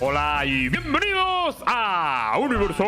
[0.00, 2.84] Hola y bienvenidos a Universo.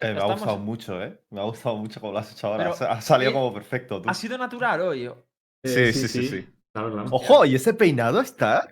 [0.00, 1.20] Eh, me ha Estamos- gustado mucho, ¿eh?
[1.30, 2.72] Me ha gustado mucho como lo has hecho ahora.
[2.76, 4.02] Pero, ha salido eh, como perfecto.
[4.02, 4.08] tú.
[4.10, 5.04] Ha sido natural hoy.
[5.06, 5.12] Eh,
[5.64, 6.48] Sí, sí, sí, sí.
[6.72, 7.08] Claro, claro.
[7.12, 8.68] Ojo, ¿y ese peinado está?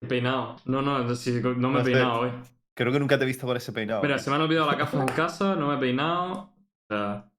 [0.00, 0.56] He peinado.
[0.64, 1.90] No, no, no, sí, no me No he sé.
[1.92, 2.30] peinado hoy.
[2.74, 4.00] Creo que nunca te he visto con ese peinado.
[4.02, 6.32] Mira, se me han olvidado la gafa en casa, no me he peinado.
[6.32, 6.54] O
[6.88, 7.30] sea,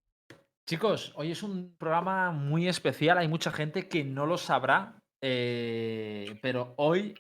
[0.76, 3.18] Chicos, hoy es un programa muy especial.
[3.18, 4.96] Hay mucha gente que no lo sabrá.
[5.22, 7.14] eh, pero hoy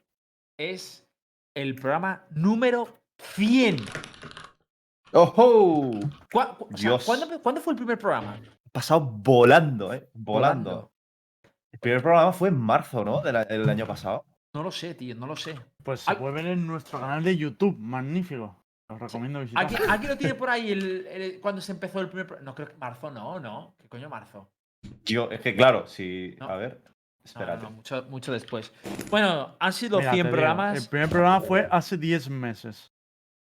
[0.57, 1.05] es
[1.53, 2.87] el programa número
[3.19, 3.75] 100.
[5.11, 5.91] ¡Ojo!
[6.31, 7.03] ¿Cuá- cu- o sea, Dios.
[7.05, 8.39] ¿cuándo, cuándo fue el primer programa?
[8.71, 10.09] Pasado volando, ¿eh?
[10.13, 10.69] Volando.
[10.69, 10.91] Volando.
[11.73, 13.19] El primer programa fue en marzo, ¿no?
[13.21, 14.23] Del, del año pasado.
[14.55, 15.59] No lo sé, tío, no lo sé.
[15.83, 18.60] Pues se Al- puede ver en nuestro canal de YouTube, magnífico.
[18.93, 19.63] Os recomiendo visitar.
[19.63, 22.45] ¿Alguien, alguien lo tiene por ahí el, el- cuando se empezó el primer programa?
[22.51, 23.75] No, creo que marzo no, no.
[23.79, 24.51] ¿Qué coño marzo?
[25.05, 26.35] Yo, es que claro, si.
[26.39, 26.49] No.
[26.49, 26.81] A ver.
[26.83, 27.63] No, no, Espérate.
[27.63, 28.73] no, mucho, mucho después.
[29.11, 30.83] Bueno, han sido Mira, 100 te digo, programas.
[30.83, 32.91] El primer programa fue hace 10 meses.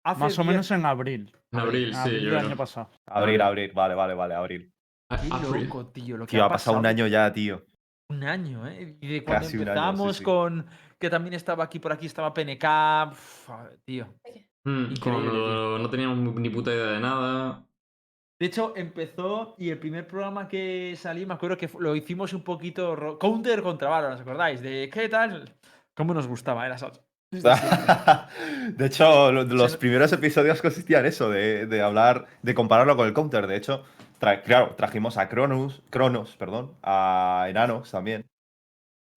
[0.05, 1.33] hace Más o 10 menos en abril.
[1.53, 2.39] en abril, En sí, abril yo creo.
[2.41, 2.89] año pasado.
[3.07, 3.71] Abril, abril.
[3.73, 4.71] Vale, vale, vale, abril.
[5.09, 5.63] Qué abril.
[5.63, 6.17] loco, tío.
[6.17, 7.63] Lo que Tío, ha pasado un año ya, tío.
[8.11, 8.97] Un año, ¿eh?
[9.01, 10.23] Y de cuando Casi un año, sí, empezamos sí.
[10.23, 10.65] con.
[10.99, 13.11] Que también estaba aquí por aquí, estaba PNK.
[13.13, 14.13] uf, a ver, tío.
[14.69, 17.63] Mm, cuando no teníamos ni puta idea de nada.
[18.39, 22.43] De hecho, empezó y el primer programa que salí, me acuerdo que lo hicimos un
[22.43, 22.95] poquito.
[22.95, 24.61] ro- Counter contra Valorant, ¿os acordáis?
[24.61, 25.53] De qué tal.
[25.93, 26.65] ¿Cómo nos gustaba?
[26.65, 26.93] Era Sal-
[28.77, 33.07] de hecho, lo- los primeros episodios consistían en eso, de, de hablar, de compararlo con
[33.07, 33.45] el counter.
[33.47, 33.83] De hecho,
[34.19, 38.25] tra- claro, trajimos a Cronos, Cronos, perdón, a Enanos también,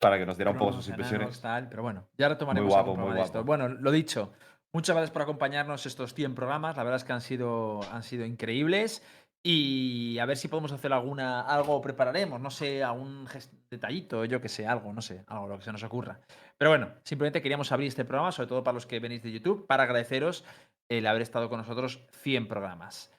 [0.00, 1.40] para que nos diera un poco sus enanos, impresiones.
[1.40, 3.32] tal, pero bueno, ya retomaremos Muy guapo, muy de esto.
[3.38, 3.46] guapo.
[3.46, 4.32] Bueno, lo dicho,
[4.72, 6.76] muchas gracias por acompañarnos estos 100 programas.
[6.76, 9.02] La verdad es que han sido, han sido increíbles.
[9.44, 13.26] Y a ver si podemos hacer alguna, algo prepararemos, no sé, algún
[13.68, 16.20] detallito, yo que sé, algo, no sé, algo lo que se nos ocurra.
[16.56, 19.66] Pero bueno, simplemente queríamos abrir este programa, sobre todo para los que venís de YouTube,
[19.66, 20.44] para agradeceros
[20.88, 23.10] el haber estado con nosotros 100 programas.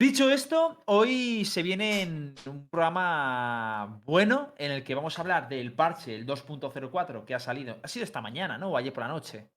[0.00, 5.48] Dicho esto, hoy se viene en un programa bueno en el que vamos a hablar
[5.48, 7.78] del parche, el 2.04, que ha salido.
[7.82, 8.70] Ha sido esta mañana, ¿no?
[8.70, 9.48] O ayer por la noche.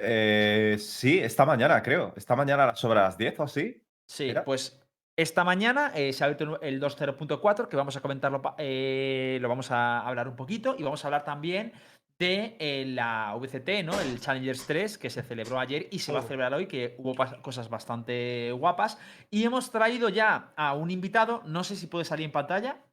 [0.00, 2.12] Eh, sí, esta mañana, creo.
[2.16, 3.82] Esta mañana sobre las 10 o así.
[4.06, 4.80] Sí, pues
[5.18, 9.72] esta mañana eh, se ha abierto el 2.0.4, que vamos a comentarlo, eh, lo vamos
[9.72, 11.72] a hablar un poquito y vamos a hablar también
[12.20, 13.98] de eh, la VCT, ¿no?
[14.00, 17.16] El Challengers 3, que se celebró ayer y se va a celebrar hoy, que hubo
[17.42, 18.96] cosas bastante guapas.
[19.28, 22.84] Y hemos traído ya a un invitado, no sé si puede salir en pantalla.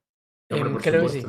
[0.49, 1.25] Hombre, por creo que sí.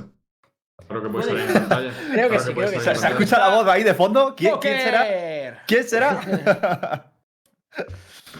[0.86, 1.92] Claro que puede salir en pantalla.
[2.12, 4.34] Creo que sí, creo que salir ¿Se, escucha la voz ahí de fondo?
[4.36, 5.62] ¿Quién, quién será?
[5.66, 6.20] ¿Quién será?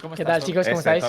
[0.03, 0.67] ¿Cómo ¿Qué tal, chicos?
[0.69, 1.05] ¿Cómo estáis?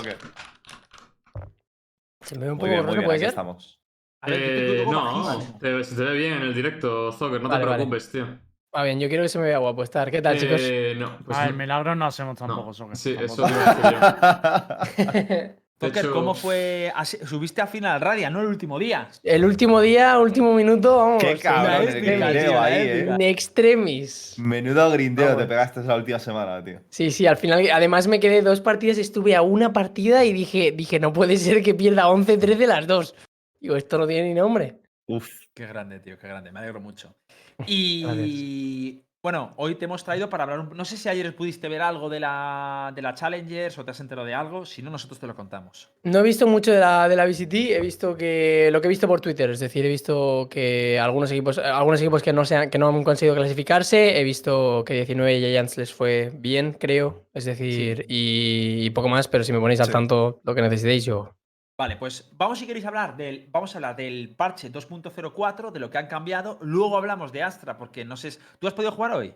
[2.21, 3.29] Se me ve un poco borroso, ¿puede ser?
[3.29, 3.79] estamos.
[4.21, 7.61] A ver, Eh, no, te, se te ve bien en el directo, Zocker, no Vale,
[7.61, 7.77] te vale.
[7.77, 8.27] preocupes, tío.
[8.75, 10.09] Va bien, yo quiero que se me vea guapo estar.
[10.11, 10.59] ¿Qué tal, chicos?
[10.63, 11.49] Eh, no, pues ah, no.
[11.51, 13.61] el milagro no hacemos No, tampoco, Soque, Sí, eso tampoco.
[13.69, 15.55] a decir yo.
[15.79, 16.91] Poker, hecho- ¿cómo fue?
[17.25, 18.41] Subiste a final radio, ¿no?
[18.41, 19.09] El último día.
[19.23, 21.23] el último día, último minuto, vamos.
[21.23, 22.19] Qué cabrón, una extremis.
[22.19, 23.05] grindeo tío, ahí, eh.
[23.13, 24.35] In extremis.
[24.39, 25.41] Menudo grindeo Vamos.
[25.43, 26.81] te pegaste la última semana, tío.
[26.89, 30.71] Sí, sí, al final, además me quedé dos partidas, estuve a una partida y dije,
[30.71, 33.13] dije, no puede ser que pierda 11-13 las dos.
[33.59, 34.79] Digo, esto no tiene ni nombre.
[35.07, 35.27] Uf.
[35.53, 36.51] Qué grande, tío, qué grande.
[36.51, 37.15] Me alegro mucho.
[37.67, 40.59] Y bueno, hoy te hemos traído para hablar.
[40.59, 43.91] un- No sé si ayer pudiste ver algo de la, de la Challengers o te
[43.91, 44.65] has enterado de algo.
[44.65, 45.91] Si no, nosotros te lo contamos.
[46.03, 48.89] No he visto mucho de la, de la VCT, he visto que lo que he
[48.89, 52.55] visto por Twitter, es decir, he visto que algunos equipos, algunos equipos que no, se
[52.55, 57.25] han, que no han conseguido clasificarse, he visto que 19 Giants les fue bien, creo,
[57.33, 59.91] es decir, y, y poco más, pero si me ponéis al Sí.
[59.91, 61.33] tanto lo que necesitéis, yo...
[61.77, 63.47] Vale, pues vamos si queréis hablar del.
[63.51, 66.57] Vamos a hablar del parche 2.04, de lo que han cambiado.
[66.61, 68.31] Luego hablamos de Astra, porque no sé.
[68.59, 69.35] ¿Tú has podido jugar hoy?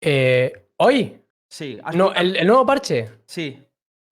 [0.00, 1.20] Eh, ¿Hoy?
[1.48, 1.80] Sí.
[1.82, 3.60] ¿has No, el, el nuevo parche, Sí.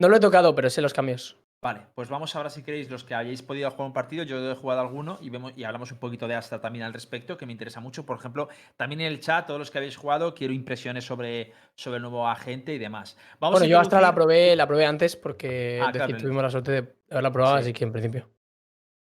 [0.01, 1.37] no lo he tocado, pero sé los cambios.
[1.63, 4.55] Vale, pues vamos ahora si queréis los que hayáis podido jugar un partido, yo he
[4.57, 7.53] jugado alguno y vemos y hablamos un poquito de Astra también al respecto, que me
[7.53, 8.05] interesa mucho.
[8.05, 11.99] Por ejemplo, también en el chat, todos los que habéis jugado, quiero impresiones sobre, sobre
[11.99, 13.17] el nuevo agente y demás.
[13.39, 16.51] Vamos Bueno, yo Astra la probé, la probé antes porque Ah, decir, claro, tuvimos la
[16.51, 17.63] suerte de haberla probado, Sí.
[17.63, 18.29] así que en principio.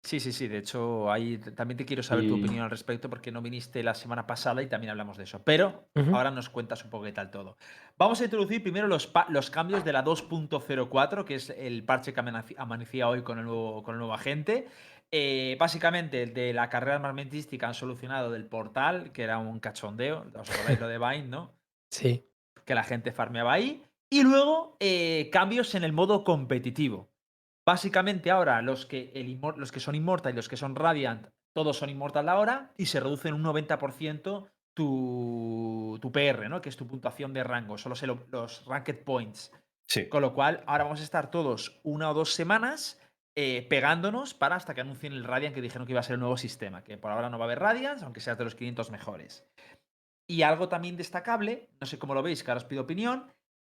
[0.03, 0.47] Sí, sí, sí.
[0.49, 3.43] De hecho, ahí t- también te quiero saber tu Y- opinión al respecto porque no
[3.43, 5.43] viniste la semana pasada y también hablamos de eso.
[5.45, 6.15] Pero Ujú.
[6.17, 7.57] ahora nos cuentas un poco qué tal todo.
[7.99, 12.15] Vamos a introducir primero los, pa- los cambios de la 2.04, que es el parche
[12.15, 12.21] que
[12.57, 14.69] amanecía hoy con el nuevo, con el nuevo agente.
[15.11, 20.27] Eh, básicamente, el de la carrera armamentística han solucionado del portal, que era un cachondeo.
[20.35, 21.53] ¿Os acordáis lo de Vine, no?
[21.91, 22.25] Sí.
[22.65, 23.83] que la gente farmeaba ahí.
[24.11, 27.09] Y luego eh, cambios en el modo competitivo.
[27.69, 31.77] Básicamente ahora los que, el los que son Immortal y los que son Radiant, todos
[31.77, 36.63] son Immortal ahora y se reduce en un 90% tu, tu PR, ¿no?
[36.63, 39.53] Que es tu puntuación de rango, solo sé lo- los Ranked Points.
[39.87, 40.09] Sí.
[40.09, 42.99] Con lo cual, ahora vamos a estar todos una o dos semanas
[43.37, 46.21] eh, pegándonos para hasta que anuncien el Radiant que dijeron que iba a ser el
[46.21, 48.91] nuevo sistema, que por ahora no va a haber Radiants, aunque sea de los 500
[48.91, 49.47] mejores.
[50.27, 53.31] Y algo también destacable, no sé cómo lo veis, que ahora os pido opinión,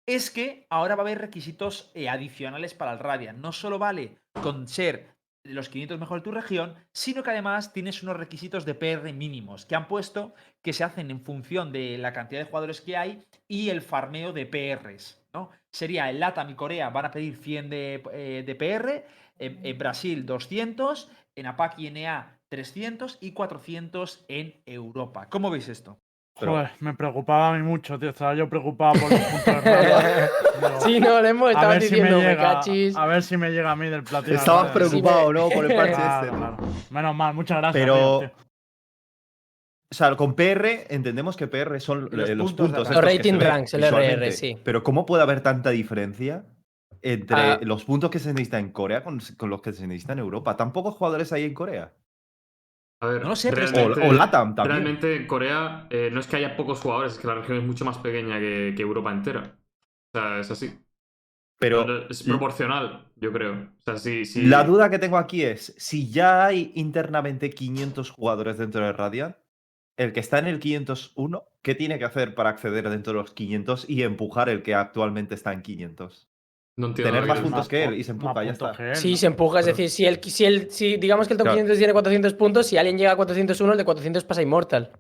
[0.09, 3.41] es que ahora va a haber requisitos eh, adicionales para el Radiant.
[3.41, 5.09] No solo vale con ser
[5.45, 9.67] los 500 mejores de tu región, sino que además tienes unos requisitos de PR mínimos
[9.67, 13.23] que han puesto que se hacen en función de la cantidad de jugadores que hay
[13.47, 15.23] y el farmeo de PRs.
[15.35, 15.51] ¿no?
[15.71, 19.05] Sería el LATAM y Corea van a pedir 100 de, eh, PR,
[19.39, 25.29] en, en Brasil 200, en APAC y NA 300 y 400 en Europa.
[25.29, 26.01] ¿Cómo veis esto?
[26.41, 28.11] Pero- Joder, me preocupaba a mí mucho, tío.
[28.11, 29.71] Estaba yo preocupado por los puntos de.
[30.59, 32.43] Digo, Sí, no, le hemos a estado ver si me diciendo, me llega.
[32.55, 32.97] cachis.
[32.97, 34.37] A ver si me llega a mí del platino.
[34.37, 35.49] Estabas preocupado, ¿no?
[35.49, 36.37] Por el parche Claro, este.
[36.37, 36.57] claro.
[36.91, 37.83] Menos mal, muchas gracias.
[37.85, 38.49] Pero- tío, tío.
[39.91, 42.91] O sea, con PR entendemos que PR son Los eh, los puntos puntos.
[42.95, 44.59] Los rating ranks, el RR, sí.
[44.63, 46.45] Pero ¿cómo puede haber tanta diferencia
[47.01, 47.59] entre Ah.
[47.63, 50.57] los puntos que se necesitan en Corea con, con los que se necesitan en Europa?
[50.59, 51.95] ¿Tan pocos jugadores hay en Corea?
[53.01, 54.83] A ver, No lo sé, pero es que- O, realmente, o LATAM también.
[54.83, 57.65] realmente en Corea eh, no es que haya pocos jugadores, es que la región es
[57.65, 59.57] mucho más pequeña que, que Europa entera.
[60.15, 60.79] O sea, es así.
[61.59, 63.53] Pero es proporcional, yo creo.
[63.55, 68.11] O sea, si, si- la duda que tengo aquí es, si ya hay internamente 500
[68.11, 69.37] jugadores dentro de Radiant,
[69.97, 73.33] el que está en el 501, ¿qué tiene que hacer para acceder dentro de los
[73.33, 76.28] 500 y empujar el que actualmente está en 500?
[76.79, 78.71] No entiendo tener más puntos Más que él y se empuja, ya está.
[78.79, 79.17] él, Sí, ¿no?
[79.19, 79.59] se empuja.
[79.61, 81.57] Es Pero- decir, si, el, si, el, si digamos que el top Claro.
[81.57, 84.93] 500 tiene 400 puntos, si alguien llega a 401, el de 400 pasa Immortal.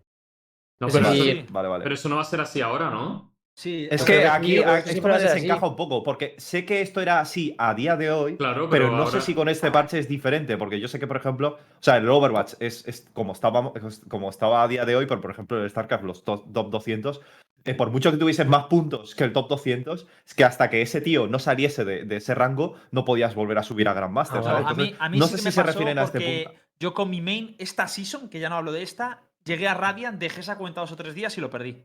[0.80, 1.82] No, pero, decir, eso, Vale, vale.
[1.82, 3.32] pero eso no va a ser así ahora, ¿no?
[3.56, 5.24] Sí, Es que aquí sí, yo creo que a- sí esto me así.
[5.24, 8.84] desencaja un poco, porque sé que esto era así a día de hoy, Claro, pero
[8.84, 11.16] pero, no ahora- sé si con este parche es diferente, porque yo sé que, por
[11.16, 13.72] ejemplo, o sea, el Overwatch es, es como, estaba,
[14.08, 17.20] como estaba a día de hoy, pero por ejemplo, el StarCraft, los top, top 200,
[17.70, 20.82] eh, por mucho que tuviesen más puntos que el top 200, es que hasta que
[20.82, 24.40] ese tío no saliese de, de ese rango, no podías volver a subir a Grandmaster,
[24.40, 24.66] Ah, ¿sabes?
[24.66, 26.02] a mí, Entonces, a mí no sí sé que si me se pasó refieren a
[26.04, 26.60] este punto.
[26.80, 30.18] Yo con mi main, esta season, que ya no hablo de esta, llegué a Radiant,
[30.18, 31.82] dejé esa cuenta dos o tres días y lo perdí.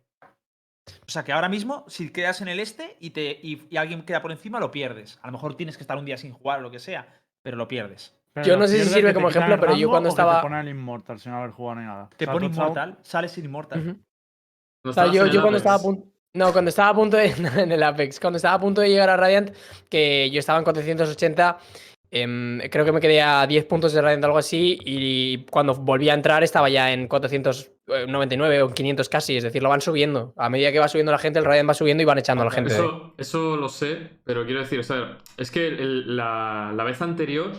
[1.07, 4.03] O sea que ahora mismo, si quedas en el este y, te, y, y alguien
[4.03, 5.17] queda por encima, lo pierdes.
[5.21, 7.07] A lo mejor tienes que estar un día sin jugar o lo que sea,
[7.41, 8.15] pero lo pierdes.
[8.33, 10.47] Pero Yo no sé si sirve como ejemplo, pero yo cuando o que estaba- Te
[10.47, 12.09] pone el Immortal sin haber jugado ni nada.
[12.17, 13.97] Te O sea, pone inmortal, sales sin inmortal.
[14.83, 16.07] O sea, estabas yo, cuando estaba a punto.
[16.35, 17.27] No, cuando estaba a punto de.
[17.57, 18.19] en el Apex.
[18.19, 19.51] Cuando estaba a punto de llegar a Radiant,
[19.89, 21.57] que yo estaba en 480.
[22.11, 24.77] em, creo que me quedé a 10 puntos de Radiant, algo así.
[24.83, 29.37] Y cuando volví a entrar, estaba ya en 499 o en 500 casi.
[29.37, 30.33] Es decir, lo van subiendo.
[30.37, 32.45] A medida que va subiendo la gente, el Radiant va subiendo y van echando a
[32.45, 32.73] la gente.
[32.73, 37.01] Eso, eso lo sé, pero quiero decir, o sea, es que el- la, la vez
[37.01, 37.51] anterior,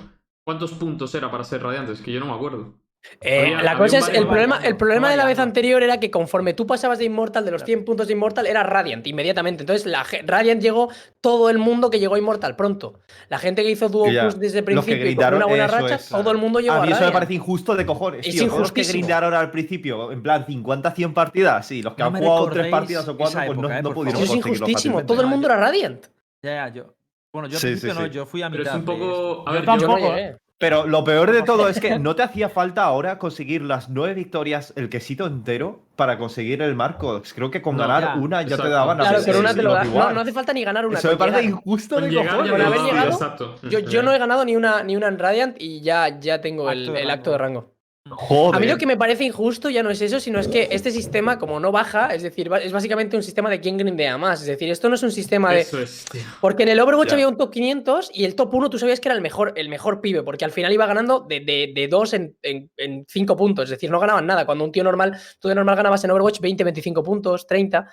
[0.45, 1.93] ¿cuántos puntos era para ser radiante?
[1.93, 2.75] Es que yo no me acuerdo.
[3.21, 6.55] Eh, la cosa es, el problema, el problema de la vez anterior era que conforme
[6.55, 9.63] tú pasabas de Immortal, de los 100 puntos de Immortal, era Radiant inmediatamente.
[9.63, 10.89] Entonces, la, Radiant llegó
[11.21, 13.01] todo el mundo que llegó a Immortal pronto.
[13.29, 15.77] La gente que hizo Duo Push desde el principio y con grindaron, una buena eso
[15.79, 16.09] racha, es.
[16.09, 17.13] todo el mundo llegó a, A mí eso me Radiant.
[17.15, 18.27] parece injusto de cojones.
[18.27, 18.59] Es tío.
[18.59, 22.51] Los que grindearon al principio, en plan 50-100 partidas, sí, los que No han jugado
[22.51, 25.05] tres partidas o cuatro, pues no, eh, no pudieron Eso es injustísimo.
[25.05, 26.07] Todo el mundo era Radiant.
[26.43, 26.95] Ya, ya, yo.
[27.33, 28.13] Bueno, yo al Sí, principio sí, no, sí.
[28.13, 28.75] yo fui a Pero mitad.
[28.75, 29.45] es un poco.
[29.49, 30.37] A ver, Yo no Tampoco, llegué.
[30.65, 34.15] Pero lo peor de todo es que no te hacía falta ahora conseguir las nueve
[34.15, 37.21] victorias, el quesito entero, para conseguir el marco.
[37.35, 39.63] Creo que con No, ganar ya, una ya te daban Claro, las pero una te
[39.63, 39.85] lo da.
[39.85, 40.99] No, no hace falta ni ganar una.
[40.99, 41.59] Eso me con parece llegar.
[41.59, 42.53] injusto con de llegar cojones.
[42.53, 43.57] Con haber llegado.
[43.69, 46.71] Yo, yo no he ganado ni una, ni una en Radiant y ya, ya tengo
[46.71, 47.74] el, acto de rango.
[48.11, 48.55] Joder.
[48.57, 50.91] A mí lo que me parece injusto ya no es eso, sino es que este
[50.91, 54.43] sistema, como no baja, es decir, es básicamente un sistema de quién grindea más.
[54.43, 55.61] Es decir, esto no es un sistema de.
[55.63, 56.21] Eso es, tío.
[56.43, 57.15] Porque en el Overwatch Ya.
[57.15, 59.71] había un top 500 y el top 1 tú sabías que era el mejor, el
[59.71, 63.37] mejor pibe, porque al final iba ganando de, de, de 2 en, en, en 5
[63.39, 63.65] puntos.
[63.65, 64.45] Es decir, no ganaban nada.
[64.45, 67.89] Cuando un tío normal, tú de normal ganabas en Overwatch 20, 25 puntos, 30,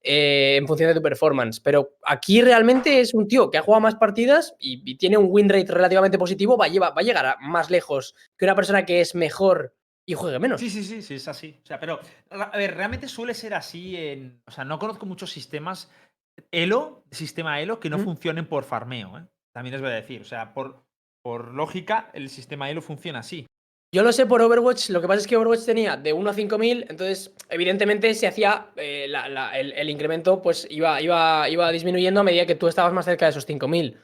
[0.00, 1.58] eh, en función de tu performance.
[1.58, 5.26] Pero aquí realmente es un tío que ha jugado más partidas y, y tiene un
[5.28, 8.54] win rate relativamente positivo, va, a lleva- va a llegar a más lejos que una
[8.54, 9.55] persona que es mejor
[10.08, 10.60] y juegue menos.
[10.60, 11.58] Sí, sí, sí, sí, es así.
[11.62, 14.40] O sea, pero, a ver, realmente suele ser así en.
[14.46, 15.90] O sea, no conozco muchos sistemas
[16.52, 18.04] Elo, sistema Elo, que no ¿Mm?
[18.04, 19.26] funcionen por farmeo, ¿eh?
[19.54, 20.20] También les voy a decir.
[20.20, 20.82] O sea, por,
[21.24, 23.46] por lógica, el sistema Elo funciona así.
[23.94, 26.34] Yo lo sé por Overwatch, lo que pasa es que Overwatch tenía de 1 a
[26.34, 31.70] 5000, entonces evidentemente se hacía eh, la- la- el, el incremento, pues iba, iba, iba
[31.72, 33.96] disminuyendo a medida que tú estabas más cerca de esos 5000,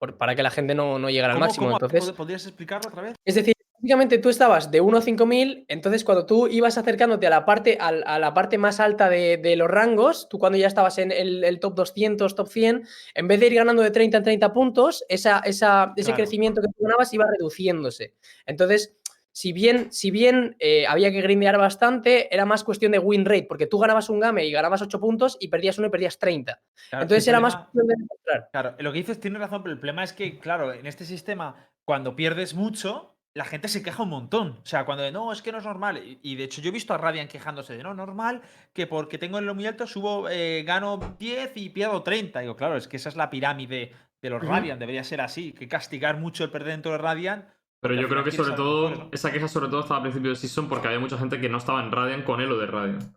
[0.00, 1.66] por- para que la gente no, no llegara al ¿Cómo- máximo.
[1.66, 3.16] cómo- Entonces, pod- ¿Podrías explicarlo otra vez?
[3.26, 3.53] es decir,
[3.84, 7.76] básicamente tú estabas de 1 a 5000, entonces cuando tú ibas acercándote a la parte,
[7.78, 11.12] al- a, la parte más alta de, de los rangos, tú cuando ya estabas en
[11.12, 14.54] el, el top 200, top 100, en vez de ir ganando de 30 en 30
[14.54, 16.16] puntos, esa, esa, ese Claro.
[16.16, 18.14] crecimiento que tú ganabas iba reduciéndose.
[18.46, 18.96] Entonces,
[19.32, 23.44] si bien, si bien eh, había que grindear bastante, era más cuestión de win rate,
[23.46, 26.62] porque tú ganabas un game y ganabas 8 puntos y perdías uno y perdías 30.
[26.88, 28.48] Claro, Entonces era más cuestión de demostrar.
[28.50, 31.68] Claro, lo que dices tiene razón, pero el problema es que, claro, en este sistema,
[31.84, 34.60] cuando pierdes mucho, la gente se queja un montón.
[34.62, 35.98] O sea, cuando de, no, es que no es normal.
[35.98, 39.18] Y, y de hecho, yo he visto a Radiant quejándose de, no, normal, que porque
[39.18, 42.40] tengo el muy alto subo, eh, gano 10 y pierdo 30.
[42.40, 44.52] Digo, claro, es que esa es la pirámide de los Ujú.
[44.52, 47.44] Radiant, debería ser así, que castigar mucho el perder dentro de Radiant.
[47.80, 49.08] Pero yo al creo que sobre todo, ¿no?
[49.12, 51.58] esa queja sobre todo estaba a principio de season porque había mucha gente que no
[51.58, 53.16] estaba en Radiant con Elo de Radiant.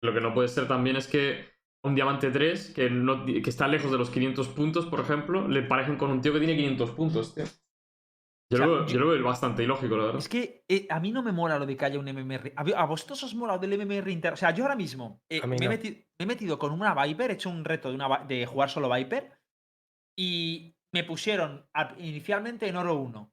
[0.00, 3.68] Lo que no puede ser también es que un diamante 3, que, no, que está
[3.68, 6.90] lejos de los 500 puntos, por ejemplo, le parejen con un tío que tiene 500
[6.92, 7.44] puntos, tío.
[8.50, 10.18] Yo, O sea, lo, veo, yo- yo lo veo bastante ilógico, la verdad.
[10.20, 12.52] Es que eh, a mí no me mola lo de que haya un MMR.
[12.56, 14.34] ¿A, vosotros os mola lo del MMR interno?
[14.34, 17.50] O sea, yo ahora mismo eh, me, he me metido con una Viper, he hecho
[17.50, 19.32] un reto de, una, de jugar solo Viper
[20.18, 23.30] y me pusieron al- inicialmente en oro 1.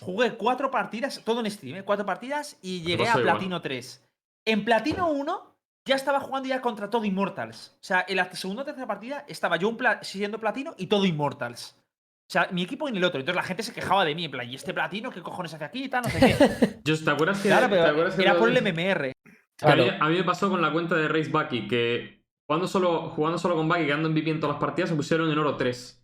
[0.00, 1.82] Jugué cuatro partidas, todo en Steam, ¿eh?
[1.84, 3.34] cuatro partidas y llegué a pasa igual.
[3.36, 4.08] Platino 3.
[4.46, 5.56] En Platino 1
[5.86, 7.76] ya estaba jugando ya contra todo Immortals.
[7.80, 10.86] O sea, en la segunda o tercera partida estaba yo un pla- siendo Platino y
[10.86, 11.76] todo Immortals.
[12.26, 13.20] O sea, mi equipo en el otro.
[13.20, 15.64] Entonces la gente se quejaba de mí, en plan, ¿y este platino qué cojones hace
[15.64, 16.02] aquí y tal?
[16.02, 16.80] No sé qué.
[16.84, 19.12] Yo, ¿Te acuerdas que, Claro, ¿te pero acuerdas era por el MMR.
[19.12, 20.04] que a, mí, Claro.
[20.04, 23.54] a mí me pasó con la cuenta de Race Bucky que jugando solo, jugando solo
[23.56, 26.00] con Bucky, quedando en VIP en todas las partidas, se pusieron en oro 3.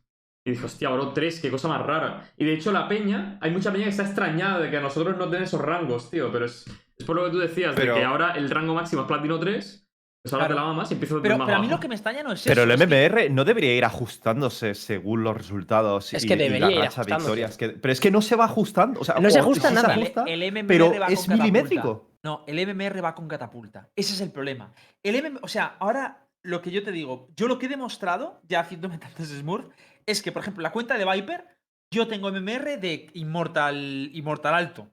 [0.47, 2.31] Y dije, hostia, oro 3, qué cosa más rara.
[2.37, 5.17] Y de hecho, la peña, hay mucha peña que está extrañada de que a nosotros
[5.19, 6.31] no den esos rangos, tío.
[6.33, 6.65] Pero es,
[6.97, 9.39] es por lo que tú decías, Pero- de que ahora el rango máximo es platino
[9.39, 9.80] 3,
[10.23, 10.55] pues ahora Claro.
[10.55, 12.33] te la mamas y desde Pero, más pero a mí lo que me extraña no
[12.33, 12.65] es Pero eso.
[12.65, 16.37] el es que- MMR no debería ir ajustándose según los resultados Es y, que y
[16.37, 17.57] debería la racha victorias.
[17.57, 19.01] que- pero es que no se va ajustando.
[19.01, 19.89] o sea, No se ajusta sí nada.
[19.89, 21.37] Se el, ajusta, el MMR pero va con es catapulta.
[21.37, 22.11] milimétrico.
[22.23, 23.89] No, el MMR va con catapulta.
[23.97, 24.73] Ese es el problema.
[25.03, 28.41] El MM o sea, ahora lo que yo te digo, yo lo que he demostrado,
[28.47, 29.67] ya haciéndome tantos Smurf,
[30.07, 31.47] es que, por ejemplo, la cuenta de Viper,
[31.93, 34.89] yo tengo MMR de Immortal, Immortal alto.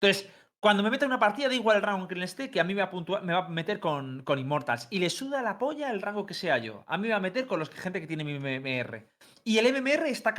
[0.00, 0.28] Entonces,
[0.66, 2.64] cuando me meto en una partida, da igual el rango que le esté, que a
[2.64, 4.88] mí me va a, puntua- me va a meter con, con Immortals.
[4.90, 6.82] Y le suda la polla el rango que sea yo.
[6.88, 9.06] A mí me va a meter con los que gente que tiene mi MMR.
[9.44, 10.34] Y el MMR está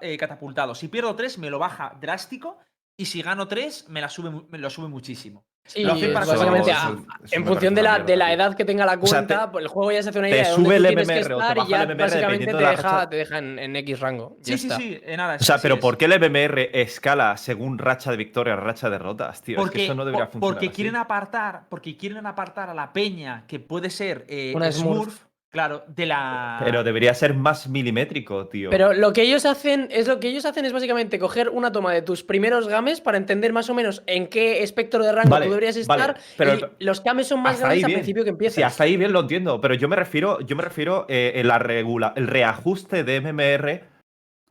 [0.00, 0.76] eh, catapultado.
[0.76, 2.58] Si pierdo 3, me lo baja drástico.
[2.96, 4.02] Y si gano 3, me,
[4.50, 5.44] me lo sube muchísimo.
[5.64, 8.64] Sí, Lo hacen para básicamente eso- eso en función de la, de la edad que
[8.64, 10.44] tenga la O sea, cuenta, te- pues el juego ya se hace una te idea
[10.44, 12.16] de dónde sube el tienes que MMR o te y ya el MMR básicamente
[12.46, 14.36] dependiendo te de la deja, te deja en, en X rango.
[14.40, 14.76] Ya Sí, sí, está.
[14.78, 15.00] sí.
[15.02, 15.80] eh, nada, O sea, pero es.
[15.80, 19.56] ¿por qué el MMR escala según racha de victorias, racha de derrotas, tío?
[19.56, 20.52] Porque, es que eso no debería funcionar.
[20.54, 20.74] porque así.
[20.74, 25.22] quieren apartar, porque quieren apartar a la peña que puede ser eh, Una Smurf, Smurf.
[25.52, 26.60] Claro, de la.
[26.64, 28.70] Pero debería ser más milimétrico, tío.
[28.70, 31.92] Pero lo que ellos hacen es lo que ellos hacen es básicamente coger una toma
[31.92, 35.46] de tus primeros games para entender más o menos en qué espectro de rango Vale,
[35.46, 36.20] tú deberías vale, estar.
[36.36, 37.98] pero- y los games son más grandes al bien.
[38.00, 38.56] principio que empiezas.
[38.56, 41.46] Sí, hasta ahí bien lo entiendo, pero yo me refiero, yo me refiero eh, en
[41.46, 43.84] la regula, el reajuste de MMR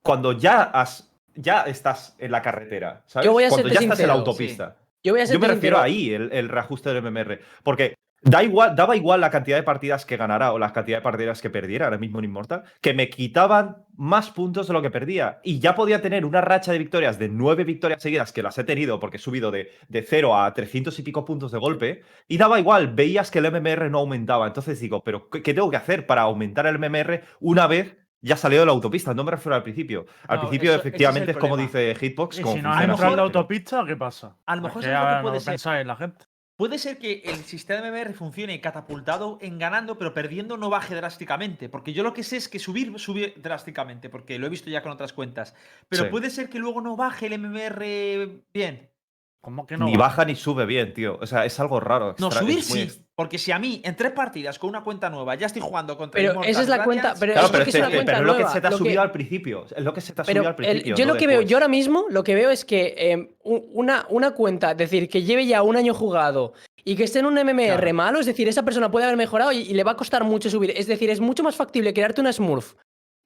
[0.03, 3.25] cuando ya has, ya estás en la carretera, ¿sabes?
[3.25, 4.77] Yo voy a cuando ya estás en la autopista.
[5.03, 7.39] Yo voy a Yo ser me refiero sincero, ahí, el, el reajuste del MMR.
[7.63, 11.01] Porque da igual, daba igual la cantidad de partidas que ganara o la cantidad de
[11.01, 14.91] partidas que perdiera ahora mismo en Immortal, que me quitaban más puntos de lo que
[14.91, 15.39] perdía.
[15.43, 18.63] Y ya podía tener una racha de victorias de nueve victorias seguidas, que las he
[18.63, 22.03] tenido porque he subido de, de 0 a 300 y pico puntos de golpe.
[22.27, 24.47] Y daba igual, veías que el MMR no aumentaba.
[24.47, 28.37] Entonces digo, ¿pero qué, qué tengo que hacer para aumentar el MMR una vez ya
[28.37, 29.15] salió de la autopista?
[29.15, 30.05] No me refiero al principio.
[30.27, 32.39] Al No, principio, eso- es efectivamente, es como dice Hitbox.
[32.39, 34.37] Como si no has funciona entrado en la autopista, ¿qué pasa?
[34.45, 35.81] A lo mejor ¿sabes lo que puede no ser?
[35.81, 36.25] en la gente.
[36.61, 40.93] Puede ser que el sistema de MMR funcione catapultado en ganando, pero perdiendo no baje
[40.93, 41.69] drásticamente.
[41.69, 44.83] Porque yo lo que sé es que subir sube drásticamente, porque lo he visto ya
[44.83, 45.55] con otras cuentas.
[45.89, 46.09] Pero Sí.
[46.11, 48.91] puede ser que luego no baje el MMR bien.
[49.39, 49.85] ¿Cómo que no?
[49.85, 51.17] Ni baja ni sube bien, tío.
[51.19, 52.13] O sea, es algo raro.
[52.19, 53.05] No, subir es muy sí.
[53.21, 56.19] Porque si a mí, en tres partidas con una cuenta nueva, ya estoy jugando contra
[56.19, 57.95] Pero Immortals esa es la cuenta- pero Claro, es pero, que es, es una que-
[57.95, 59.65] cuenta pero es lo que se te ha lo que- subido al principio.
[59.75, 60.95] Es lo que se te ha Pero subido al el- principio.
[60.95, 63.65] yo no lo que veo, yo ahora mismo lo que veo es que eh, u-
[63.73, 67.27] una, una cuenta, es decir, que lleve ya un año jugado y que esté en
[67.27, 67.93] un MMR Claro.
[67.93, 70.49] malo, es decir, esa persona puede haber mejorado y, y le va a costar mucho
[70.49, 70.73] subir.
[70.75, 72.73] Es decir, es mucho más factible crearte una Smurf.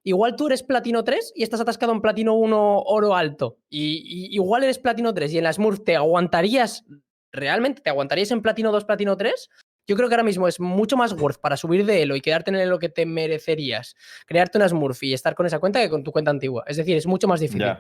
[0.03, 3.57] Igual tú eres platino 3 y estás atascado en platino 1 oro alto.
[3.69, 6.83] Y, y igual eres platino 3 y en la Smurf te aguantarías,
[7.31, 9.49] realmente, te aguantarías en platino 2, platino 3.
[9.88, 12.51] Yo creo que ahora mismo es mucho más worth para subir de elo y quedarte
[12.51, 16.04] en elo que te merecerías, crearte una Smurf y estar con esa cuenta que con
[16.04, 16.63] tu cuenta antigua.
[16.68, 17.74] Es decir, es mucho más difícil.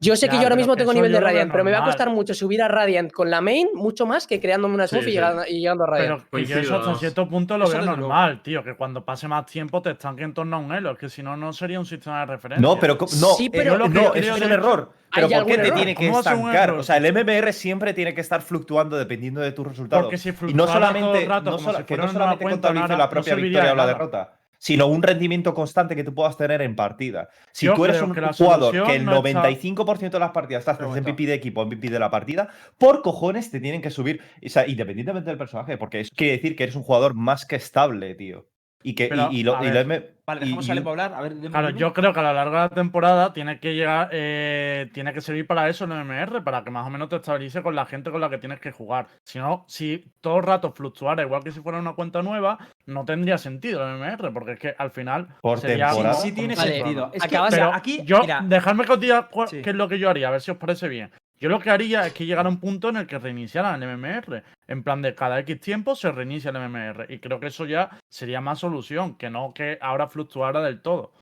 [0.00, 2.10] Yo sé que yo ahora mismo tengo nivel de Radiant, pero me va a costar
[2.10, 5.10] mucho subir a Radiant con la main, mucho más que creándome una Sí, Smurf y,
[5.10, 5.14] sí.
[5.14, 6.24] llegando, y llegando a Radiant.
[6.30, 8.62] Pero que yo eso hasta cierto punto lo Eso veo normal, tío.
[8.64, 10.92] Que cuando pase más tiempo te estanque en torno a un elo.
[10.92, 12.66] Es que si no, no sería un sistema de referencia.
[12.66, 14.46] No, pero no, Sí, eh, pero- no, Lo que no, yo eso creo es que-
[14.46, 14.92] un error.
[15.14, 15.74] Pero ¿por qué te error.
[15.76, 16.70] tiene que ¿Cómo va a ser un estancar?
[16.72, 20.04] O sea, el MMR siempre tiene que estar fluctuando dependiendo de tus resultados.
[20.04, 22.08] Porque si y no fluctuara todo el solamente, rato no como sola- si que no
[22.12, 23.92] solamente contabilice la propia victoria o la nada.
[23.92, 27.28] derrota, sino un rendimiento constante que tú puedas tener en partida.
[27.52, 30.64] Si Yo tú eres un que jugador que el no está- 95% de las partidas
[30.64, 31.02] Pero bueno.
[31.02, 32.48] MVP de equipo, MVP de la partida,
[32.78, 36.56] por cojones te tienen que subir, o sea, independientemente del personaje, porque eso quiere decir
[36.56, 38.46] que eres un jugador más que estable, tío.
[38.82, 39.84] Y que Pero, y, y lo, y lo
[40.26, 41.14] Vale, dejamos y a hablar.
[41.14, 44.08] A ver, Claro, yo creo que a lo largo de la temporada tiene que llegar,
[44.10, 47.62] eh, tiene que servir para eso el MMR, para que más o menos te estabilice
[47.62, 49.06] con la gente con la que tienes que jugar.
[49.22, 53.04] Si no, si todo el rato fluctuara igual que si fuera una cuenta nueva, no
[53.04, 56.14] tendría sentido el MMR, porque es que al final Por sería temporada.
[56.14, 57.10] como- Sí, tiene Vale, sentido.
[57.14, 59.62] Es que, Pero aquí, yo, mira, dejadme que os diga cuál- Sí.
[59.62, 61.12] qué es lo que yo haría, a ver si os parece bien.
[61.38, 64.42] Yo lo que haría es que llegara un punto en el que reiniciaran el MMR.
[64.68, 67.06] En plan de cada X tiempo se reinicia el MMR.
[67.12, 71.12] Y creo que eso ya sería más solución, que no que ahora fluctuara del todo.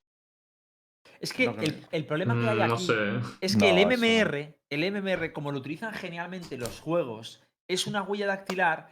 [1.19, 2.93] es que no, el, el problema que hay Mm, aquí no sé.
[3.41, 4.01] es que No, el eso.
[4.01, 8.89] MMR, el MMR, como lo utilizan genialmente los juegos, es una huella dactilar.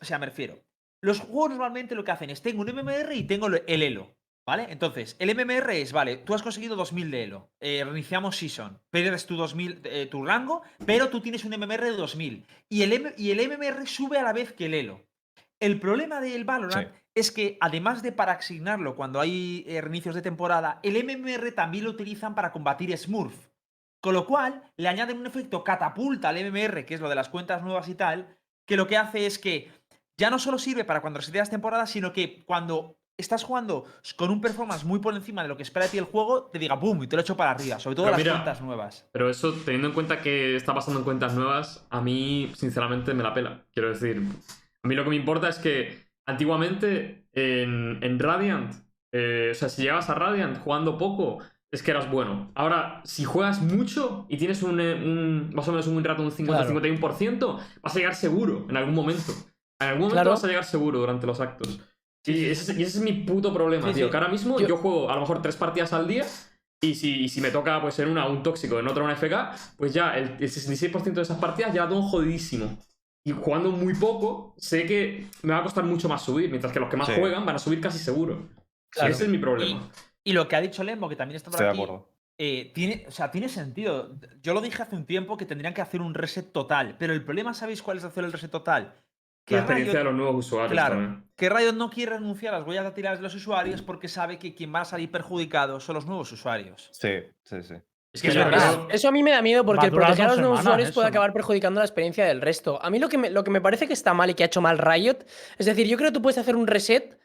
[0.00, 0.58] O sea, me refiero.
[1.02, 4.15] Los juegos normalmente lo que hacen es tengo un MMR y tengo el elo.
[4.46, 4.66] ¿Vale?
[4.70, 7.50] Entonces, el MMR es, vale, tú has conseguido 2000 de elo.
[7.60, 8.80] eh, reiniciamos Season.
[8.90, 12.46] Pierdes tu 2000, eh, tu rango, pero tú tienes un MMR de 2000.
[12.68, 15.00] Y el, M- y el MMR sube a la vez que el elo.
[15.58, 17.00] El problema del Valorant Sí.
[17.16, 21.84] es que, además de para asignarlo cuando hay eh, reinicios de temporada, el MMR también
[21.84, 23.34] lo utilizan para combatir Smurf.
[24.00, 27.28] Con lo cual, le añaden un efecto catapulta al MMR, que es lo de las
[27.30, 29.72] cuentas nuevas y tal, que lo que hace es que
[30.16, 33.84] ya no solo sirve para cuando reseteas temporadas, sino que cuando estás jugando
[34.16, 36.58] con un performance muy por encima de lo que espera de ti el juego, te
[36.58, 39.08] diga boom y te lo echo para arriba, sobre todo Pero las mira, cuentas nuevas.
[39.12, 43.22] Pero eso, teniendo en cuenta que está pasando en cuentas nuevas, a mí, sinceramente, me
[43.22, 43.64] la pela.
[43.72, 44.22] Quiero decir,
[44.82, 48.74] a mí lo que me importa es que antiguamente en, en Radiant,
[49.12, 51.38] eh, o sea, si llegabas a Radiant jugando poco,
[51.70, 52.50] es que eras bueno.
[52.54, 56.30] Ahora, si juegas mucho y tienes un, eh, un- más o menos un rato, un
[56.30, 59.32] 50-51%, vas a llegar seguro en algún momento.
[59.80, 60.30] En algún momento Claro.
[60.30, 61.80] vas a llegar seguro durante los actos.
[62.26, 64.06] Y ese, ese es mi puto problema, Sí, tío.
[64.06, 64.10] sí.
[64.10, 64.76] Que ahora mismo Yo- yo...
[64.78, 66.24] juego a lo mejor tres partidas al día
[66.82, 69.76] y si, y si me toca pues en una un tóxico, en otra una FK,
[69.76, 72.76] pues ya el, el 66% de esas partidas ya la tengo jodidísimo.
[73.24, 76.78] Y jugando muy poco, sé que me va a costar mucho más subir, mientras que
[76.78, 77.14] los que más Sí.
[77.18, 78.48] juegan van a subir casi seguro.
[78.90, 79.10] Claro.
[79.12, 79.90] Ese es mi problema.
[80.22, 82.08] Y lo que ha dicho Lembo, que también está por Estoy de aquí, acuerdo.
[82.38, 84.14] eh, tiene, o sea, tiene sentido.
[84.42, 87.24] Yo lo dije hace un tiempo que tendrían que hacer un reset total, pero el
[87.24, 88.94] problema, ¿sabéis cuál es hacer el reset total?
[89.54, 91.24] La experiencia Riot- de los nuevos usuarios Claro, también.
[91.36, 94.54] que Riot no quiere renunciar a las huellas dactilares de los usuarios porque sabe que
[94.54, 96.88] quien va a salir perjudicado son los nuevos usuarios.
[96.92, 97.10] Sí,
[97.42, 97.74] sí, sí.
[98.12, 98.36] Es que es-
[98.90, 101.32] Eso a mí me da miedo porque el proteger a los nuevos usuarios puede acabar
[101.32, 102.82] perjudicando la experiencia del resto.
[102.82, 104.46] A mí lo que, me, lo que me parece que está mal y que ha
[104.46, 105.18] hecho mal Riot,
[105.58, 107.18] es decir, yo creo que tú puedes hacer un reset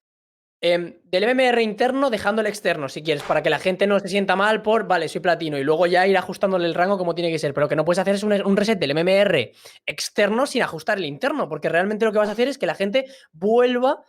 [0.61, 4.07] em, del MMR interno dejando el externo, si quieres, para que la gente no se
[4.07, 7.31] sienta mal por, vale, soy platino, y luego ya ir ajustándole el rango como tiene
[7.31, 7.53] que ser.
[7.53, 9.51] Pero que no puedes hacer es un, un reset del MMR
[9.85, 12.75] externo sin ajustar el interno, porque realmente lo que vas a hacer es que la
[12.75, 14.03] gente vuelva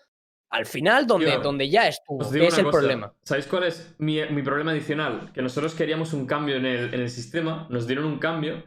[0.53, 3.15] al final donde, donde ya estuvo, que es el cosa, problema.
[3.23, 5.33] ¿Sabéis cuál es mi, mi problema adicional?
[5.33, 8.63] Que nosotros queríamos un cambio en el, en el sistema, nos dieron un cambio,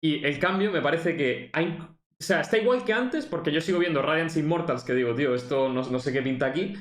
[0.00, 1.76] y el cambio me parece que hay.
[1.76, 5.34] O sea, está igual que antes, porque yo sigo viendo Radiance Immortals, que digo, tío,
[5.34, 6.74] esto no, no sé qué pinta aquí.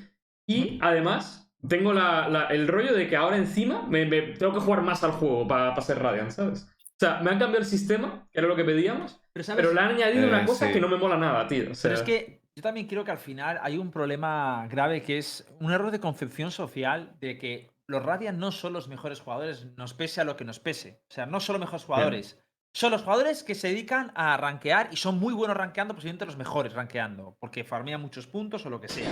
[0.47, 4.59] Y además, tengo la- la- el rollo de que ahora encima me, me- tengo que
[4.59, 6.67] jugar más al juego para ser Radiant, ¿sabes?
[6.79, 9.61] O sea, me han cambiado el sistema, que era lo que pedíamos, Pero, ¿sabes?
[9.63, 10.73] pero le han añadido Eh, una cosa sí.
[10.73, 11.71] que no me mola nada, tío.
[11.71, 15.01] O sea, Pero es que yo también creo que al final hay un problema grave
[15.01, 19.19] que es un error de concepción social de que los Radiant no son los mejores
[19.19, 21.01] jugadores, nos pese a lo que nos pese.
[21.09, 22.42] O sea, no son los mejores jugadores.
[22.75, 26.37] Son los jugadores que se dedican a rankear y son muy buenos rankeando, posiblemente los
[26.37, 29.09] mejores rankeando, porque farmean muchos puntos o lo que sea.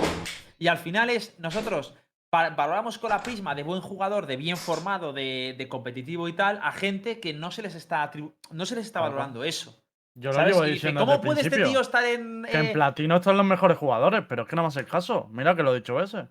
[0.58, 1.95] Y al final es, nosotros
[2.34, 6.34] va- valoramos con la prisma de buen jugador, de bien formado, de, de competitivo y
[6.34, 9.78] tal, a gente que no se les está, atribu- no se les está valorando eso.
[10.17, 12.43] Yo lo llevo dice, diciendo ¿Cómo desde el puede este tío estar en...
[12.50, 15.28] Que en eh, platino están los mejores jugadores, pero es que no me hace caso.
[15.32, 16.28] Mira que lo he dicho ese.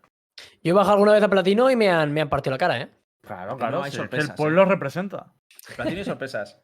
[0.63, 2.79] Yo he bajado alguna vez a platino y me han, me han partido la cara,
[2.81, 2.91] ¿eh?
[3.23, 3.79] Claro, claro.
[3.79, 5.33] no hay si es que sorpresas, el pueblo representa.
[5.77, 6.61] Platino y sorpresas.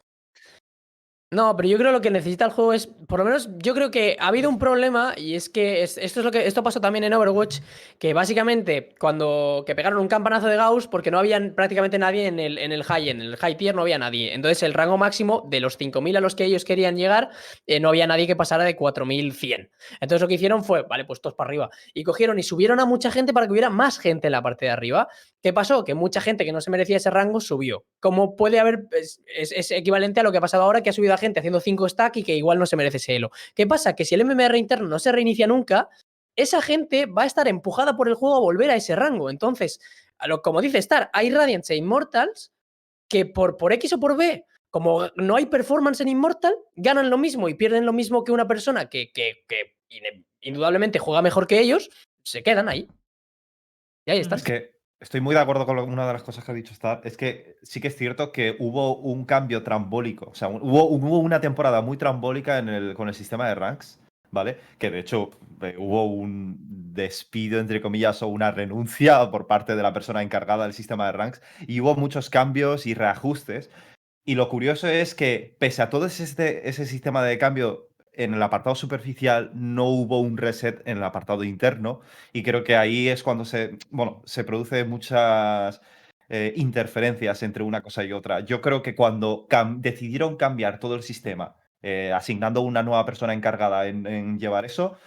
[1.29, 3.73] No, pero yo creo que lo que necesita el juego es, por lo menos, yo
[3.73, 6.63] creo que ha habido un problema y es que es- esto es lo que esto
[6.63, 7.59] pasó también en Overwatch,
[7.99, 12.39] que básicamente cuando que pegaron un campanazo de Gauss porque no había prácticamente nadie en
[12.39, 14.33] el, en el high, en el high tier no había nadie.
[14.33, 17.29] Entonces el rango máximo de los 5000 a los que ellos querían llegar,
[17.65, 19.69] eh, no había nadie que pasara de 4100.
[19.99, 21.69] Entonces lo que hicieron fue, vale, pues todos para arriba.
[21.93, 24.63] Y cogieron y subieron a mucha gente para que hubiera más gente en la parte
[24.67, 25.09] de arriba.
[25.43, 25.83] ¿Qué pasó?
[25.83, 27.83] Que mucha gente que no se merecía ese rango subió.
[27.99, 31.16] Como puede haber, es, es- equivalente a lo que ha pasado ahora, que ha subido
[31.17, 33.31] gente haciendo 5 stack y que igual no se merece ese elo.
[33.55, 33.95] ¿Qué pasa?
[33.95, 35.89] Que si el MMR interno no se reinicia nunca,
[36.35, 39.29] esa gente va a estar empujada por el juego a volver a ese rango.
[39.29, 39.79] Entonces,
[40.19, 42.51] a lo, como dice Star, hay Radiants e Immortals
[43.09, 47.17] que por, por X o por B, como no hay performance en Immortal, ganan lo
[47.17, 51.47] mismo y pierden lo mismo que una persona que, que- que ine- indudablemente juega mejor
[51.47, 51.89] que ellos,
[52.23, 52.87] se quedan ahí.
[54.05, 54.41] Y ahí estás.
[54.41, 57.01] Es que estoy muy de acuerdo con una de las cosas que ha dicho Star.
[57.03, 60.29] Es que sí que es cierto que hubo un cambio trambólico.
[60.31, 60.87] O sea, hubo,
[61.19, 63.99] una temporada muy trambólica en el, con el sistema de ranks,
[64.31, 64.57] ¿vale?
[64.79, 65.31] Que de hecho
[65.61, 66.57] eh, hubo un
[66.93, 71.11] despido, entre comillas, o una renuncia por parte de la persona encargada del sistema de
[71.13, 71.41] ranks.
[71.67, 73.69] Y hubo muchos cambios y reajustes.
[74.25, 78.43] Y lo curioso es que, pese a todo ese, ese sistema de cambio en el
[78.43, 82.01] apartado superficial, no hubo un reset en el apartado interno.
[82.33, 85.81] Y creo que ahí es cuando se, bueno, se produce muchas
[86.29, 88.41] eh, interferencias entre una cosa y otra.
[88.41, 93.87] Yo creo que cuando decidieron cambiar todo el sistema, eh, asignando una nueva persona encargada
[93.87, 94.97] en, llevar eso,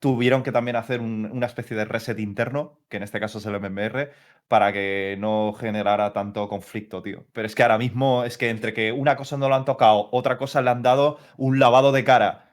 [0.00, 3.46] tuvieron que también hacer un- una especie de reset interno, que en este caso es
[3.46, 4.10] el MMR,
[4.46, 7.26] para que no generara tanto conflicto, tío.
[7.32, 10.08] Pero es que ahora mismo es que entre que una cosa no lo han tocado,
[10.12, 12.47] otra cosa le han dado un lavado de cara.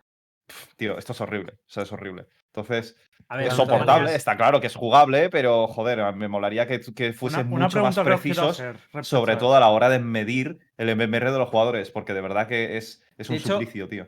[0.78, 1.54] Tío, esto es horrible.
[1.54, 2.28] O sea, es horrible.
[2.48, 2.96] Entonces,
[3.28, 7.08] A ver, es soportable, está claro que es jugable, pero joder, me molaría que, que
[7.08, 10.90] Una, fuesen una mucho más precisos, hacer sobre todo a la hora de medir el
[10.90, 14.08] MMR de los jugadores, porque de verdad que es, es un hecho, suplicio, tío.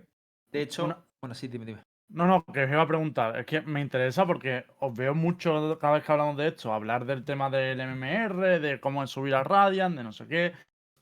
[0.51, 1.83] De hecho, Una- bueno, sí, dime, dime.
[2.09, 3.37] No, no, que os iba a preguntar.
[3.37, 7.05] Es que me interesa porque os veo mucho cada vez que hablamos de esto, hablar
[7.05, 10.53] del tema del MMR, de cómo es subir a Radiant, de no sé qué.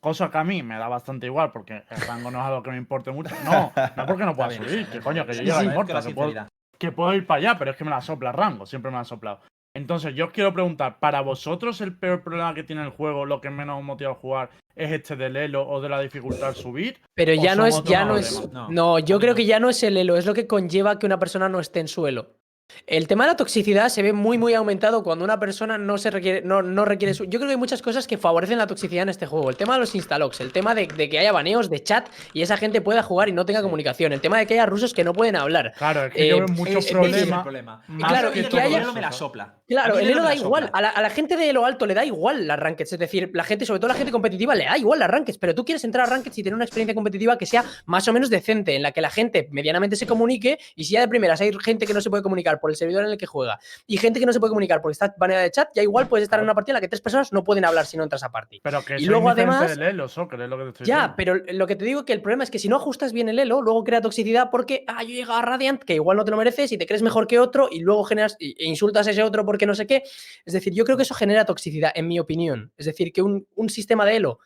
[0.06, 2.70] Cosa que a mí me da bastante igual porque el rango no es algo que
[2.70, 3.34] me importe mucho.
[3.44, 5.72] No, no porque no pueda subir, que coño, que yo Sí, llego a sí, la
[5.72, 6.48] inmortal, que puedo, sinceridad.
[6.78, 8.98] que puedo ir para allá, pero es que me la sopla el rango, siempre me
[8.98, 9.39] la ha soplado.
[9.76, 13.41] Entonces, yo os quiero preguntar, ¿para vosotros el peor problema que tiene el juego, lo
[13.41, 16.56] que menos os motiva a jugar, es este del elo o de la dificultad al
[16.56, 17.00] subir?
[17.15, 18.48] Pero ¿O ya no es, ya no es.
[18.54, 19.36] No, No, yo creo no.
[19.36, 21.80] que ya no es el elo, es lo que conlleva que una persona no esté
[21.80, 22.28] en suelo.
[22.88, 26.10] El tema de la toxicidad se ve muy, muy aumentado cuando una persona no se
[26.12, 27.23] requiere, no, no requiere su.
[27.25, 29.49] Yo creo que hay muchas cosas que favorecen la toxicidad en este juego.
[29.49, 32.41] El tema de los instalogs, el tema de, de que haya baneos de chat y
[32.41, 35.04] esa gente pueda jugar y no tenga comunicación, el tema de que haya rusos que
[35.04, 35.73] no pueden hablar.
[35.78, 37.84] Claro, es que Eh, yo veo ese es problema.
[37.88, 39.56] más claro, que y que haya- me la sopla.
[39.67, 40.69] Claro, el elo da igual.
[40.73, 42.93] A la, a la gente de elo alto le da igual las rankeds.
[42.93, 45.39] Es decir, la gente, sobre todo la gente competitiva, le da igual las rankeds.
[45.39, 48.13] Pero tú quieres entrar a rankeds y tener una experiencia competitiva que sea más o
[48.13, 50.60] menos decente, en la que la gente medianamente se comunique.
[50.75, 53.04] Y si ya de primeras hay gente que no se puede comunicar por el servidor
[53.06, 55.52] en el que juega y gente que no se puede comunicar porque está baneada de
[55.52, 57.65] chat, ya igual puedes estar en una partida en la que tres personas no pueden
[57.65, 58.60] hablar si no entras a party.
[58.63, 60.86] Pero que Y eso luego, es además- del elo, Soccer, es lo que te estoy
[60.88, 61.13] Ya, diciendo.
[61.18, 63.39] pero lo que te digo que el problema es que si no ajustas bien el
[63.39, 66.32] elo, luego crea toxicidad porque, ah, yo he llegado a Radiant, que igual no te
[66.32, 69.24] lo mereces y te crees mejor que otro y luego generas e insultas a ese
[69.24, 70.04] otro porque no sé qué.
[70.46, 72.72] Es decir, yo creo que eso genera toxicidad, en mi opinión.
[72.78, 74.39] Es decir, que un, un sistema de elo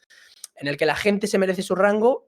[0.56, 2.28] en el que la gente se merece su rango,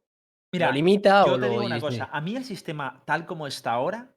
[0.54, 3.26] Mira, lo limita Yo o te lo digo una cosa, a mí el sistema tal
[3.26, 4.11] como está ahora,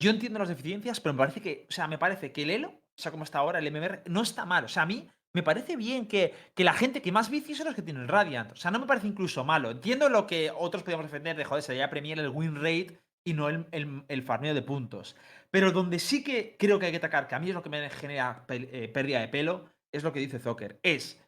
[0.00, 2.68] yo entiendo las deficiencias, pero me parece que, o sea, me parece que el Elo,
[2.68, 4.64] o sea, como está ahora, el MMR, no está mal.
[4.64, 7.66] O sea, a mí me parece bien que, que la gente que más vicio son
[7.66, 8.52] los que tienen Radiant.
[8.52, 9.70] O sea, no me parece incluso malo.
[9.70, 13.48] Entiendo lo que otros podemos defender de, joder, sería Premier el win rate y no
[13.48, 15.16] el, el, el farmeo de puntos.
[15.50, 17.70] Pero donde sí que creo que hay que atacar, que a mí es lo que
[17.70, 20.78] me genera pel- eh, pérdida de pelo, es lo que dice Zocker.
[20.82, 21.20] Es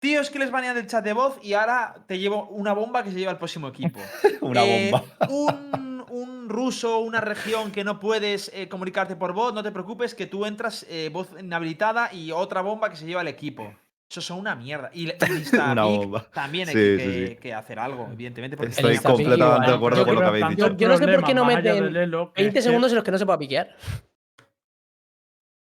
[0.00, 3.12] Tíos que les banean del chat de voz y ahora te llevo una bomba que
[3.12, 4.00] se lleva al próximo equipo.
[4.40, 5.04] Una Eh, bomba.
[5.28, 10.14] Un, un ruso, una región que no puedes eh, comunicarte por voz, no te preocupes
[10.14, 13.74] que tú entras eh, voz inhabilitada y otra bomba que se lleva al equipo.
[14.10, 14.90] Eso son una mierda.
[14.92, 15.50] Y, Instapic
[16.34, 17.36] también hay Sí, que, sí, sí.
[17.36, 18.56] que hacer algo, evidentemente.
[18.58, 20.66] porque Estoy completamente de acuerdo Yo con lo que habéis dicho.
[20.66, 22.92] el Yo no sé por qué no meten del elo, que 20 es que- segundos
[22.92, 23.74] en los que no se pueda piquear.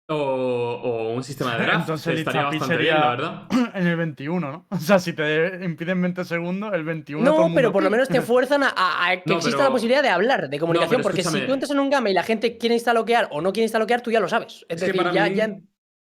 [0.08, 1.80] O, o un sistema de draft.
[1.80, 3.42] Entonces que el estaría bastante sería- bien, la verdad.
[3.74, 4.66] en el 21, ¿no?
[4.70, 8.08] O sea, si te impiden 20 segundos, el 21 todo No, pero por lo menos
[8.08, 11.02] te fuerzan a, a- a que No, exista pero- la posibilidad de hablar, de comunicación.
[11.02, 13.64] porque si tú entras en un game y la gente quiere instaloquear o no quiere
[13.64, 14.64] instaloquear, tú ya lo sabes.
[14.68, 15.56] Es, Es que decir, para ya, mí, ya-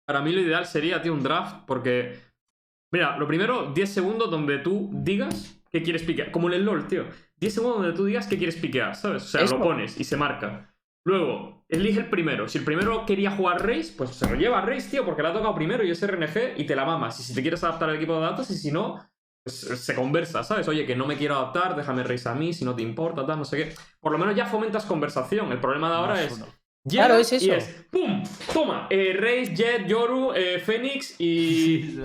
[0.08, 2.20] para mí lo ideal sería, tío, un draft, porque.
[2.92, 6.30] Mira, lo primero, 10 segundos donde tú digas que quieres piquear.
[6.32, 7.06] Como en el LOL, tío.
[7.40, 9.24] 10 segundos donde tú digas que quieres piquear, ¿sabes?
[9.24, 9.58] O sea, Eso.
[9.58, 10.73] lo pones y se marca.
[11.06, 12.48] Luego, elige el primero.
[12.48, 15.30] Si el primero quería jugar Race, pues se lo lleva a Race, tío, porque le
[15.30, 17.20] ha tocado primero y es RNG y te la mamas.
[17.20, 19.00] Y si te quieres adaptar al equipo de datos, y si no,
[19.44, 20.68] pues se conversa, ¿sabes?
[20.70, 23.40] Oye, que no me quiero adaptar, déjame Race a mí, si no te importa, tal,
[23.40, 23.76] no sé qué.
[24.00, 25.52] Por lo menos ya fomentas conversación.
[25.52, 26.34] El problema de ahora es.
[26.86, 27.54] Llega Claro, es Y eso.
[27.54, 28.24] es, ¡pum!
[28.54, 31.26] Toma, eh, Raze, Jet, Yoru, eh, Fénix y.
[31.26, 32.00] y-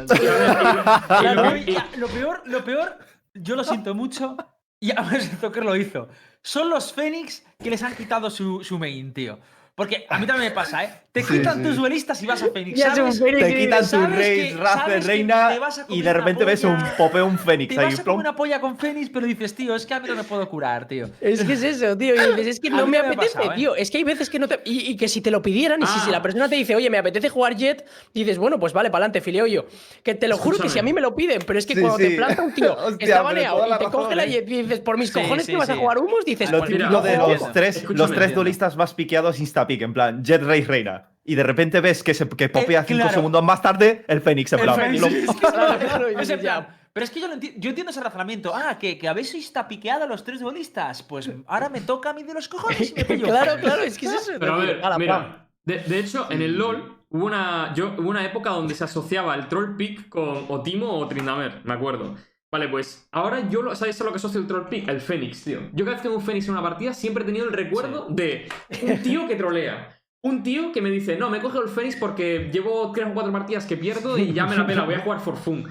[1.67, 2.99] y- y- lo peor, lo peor,
[3.35, 4.37] yo lo siento mucho,
[4.81, 6.09] y además el Zucker lo hizo.
[6.49, 9.39] Son los Fénix que les han quitado su, su main, tío.
[9.79, 10.91] Porque a mí también me pasa, ¿eh?
[11.13, 11.63] Te quitan sí.
[11.63, 12.77] tus duelistas y vas a Fénix.
[12.79, 13.39] Ya es un ¿sabes?
[13.39, 15.51] Te quitan tu rey, raza, reina
[15.89, 17.87] y de repente ves un un fénix Te ahí.
[17.87, 20.17] vas a comer una polla con Fénix, pero dices, tío, es que a mí no
[20.17, 21.09] me puedo curar, tío.
[21.21, 22.15] Es que es eso, tío.
[22.17, 23.57] Y dices, es que no me apetece, pasado, ¿eh?
[23.57, 23.77] tío.
[23.77, 24.61] Es que hay veces que no te.
[24.65, 26.03] Y, y que si te lo pidieran, y si, Ah.
[26.07, 29.05] si la persona te dice, oye, me apetece jugar Jet, dices, bueno, pues vale, para
[29.05, 29.65] adelante, fileo yo.
[30.03, 31.81] Que te lo juro que si a mí me lo piden, pero es que Sí,
[31.81, 32.09] cuando sí.
[32.11, 34.31] te planta un tío Hostia, está baneado y te razón, coge la ¿eh?
[34.31, 37.01] Jet y dices, por mis cojones que vas a jugar humos, dices, Lo pues típico
[37.01, 39.39] de los tres, duelistas más piqueados
[39.69, 41.09] Instapic, en plan, Jet Race Reina.
[41.25, 43.15] y de repente ves que, se, que popea Eh, cinco claro.
[43.15, 44.53] segundos más tarde el Fénix.
[44.55, 46.63] En El plan, Fénix, lo- sí, es que- Claro, claro, y Es dices, en plan,
[46.65, 46.75] ya.
[46.95, 48.53] Pero es que yo, lo enti- yo entiendo ese razonamiento.
[48.55, 51.03] Ah, que, que habéis piqueado a los tres duelistas.
[51.03, 53.27] Pues ahora me toca a mí de los cojones y me pillo.
[53.27, 54.33] Claro, claro, es que es eso.
[54.33, 54.99] es Pero a ver, pam.
[54.99, 58.85] mira, de, de hecho, en el LoL hubo una, yo, hubo una época donde se
[58.85, 62.17] asociaba el Troll Pick con o Timo o Trindamer, me acuerdo.
[62.51, 64.89] Vale, pues ahora yo, lo, ¿sabes a lo que asocio el Troll Pick?
[64.89, 65.61] El Fénix, tío.
[65.73, 68.07] Yo cada vez que tengo un Fénix en una partida siempre he tenido el recuerdo
[68.09, 68.49] de
[68.83, 69.95] un tío que trolea.
[70.23, 73.33] Un tío que me dice, no, me coge el Fénix porque llevo tres o cuatro
[73.33, 75.69] partidas que pierdo y ya me la pela, voy a jugar for fun.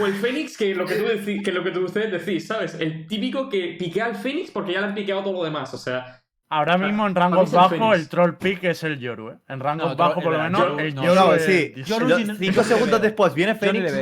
[0.00, 2.74] O el Fénix, que lo que, tú decí- que lo que tú- ustedes decís, ¿sabes?
[2.74, 5.78] El típico que piquea al Fénix porque ya le han piqueado todo lo demás, o
[5.78, 6.22] sea...
[6.48, 9.38] Ahora mismo en rangos el bajos el troll pick es el Yoru, ¿eh?
[9.48, 11.72] En rangos No, bajos por lo menos el Yoru- Yoru no, es- sí.
[11.84, 13.08] Yoru Lo- sí no- cinco yo no le segundos veo.
[13.08, 13.92] después viene Fénix.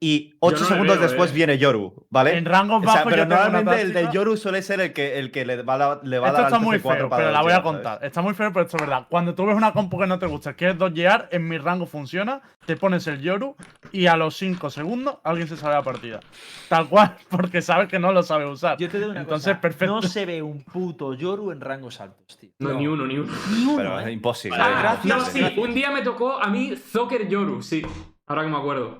[0.00, 1.34] Y ocho Yo no le segundos veo, después eh.
[1.34, 2.36] viene Yoru, ¿vale?
[2.36, 5.30] En rangos O sea, bajos pero normalmente el táctica- Yoru suele ser el que, el
[5.30, 7.08] que le va a, la- le va a Esto dar está al muy TC4 feo,
[7.08, 8.04] para pero la voy a contar.
[8.04, 9.06] Está muy feo, pero esto es verdad.
[9.08, 12.42] Cuando tú ves una compu que no te gusta, quieres dodgear, en mi rango funciona,
[12.66, 13.56] te pones el Yoru
[13.92, 16.20] y a los 5 segundos alguien se sale de la partida.
[16.68, 18.76] Tal cual, porque sabes que no lo sabe usar.
[18.76, 19.60] Yo te digo una Entonces, cosa.
[19.62, 19.94] perfecto.
[19.94, 22.50] No se ve un puto Yoru en rangos altos, tío.
[22.58, 23.32] No, ni uno, ni uno.
[23.50, 24.04] Ni uno, Pero ¿eh?
[24.04, 24.58] es imposible.
[24.60, 25.06] Ah, gracias.
[25.16, 27.80] No, sí, un día me tocó a mí Zoker Yoru, sí.
[28.26, 28.98] Ahora que me acuerdo.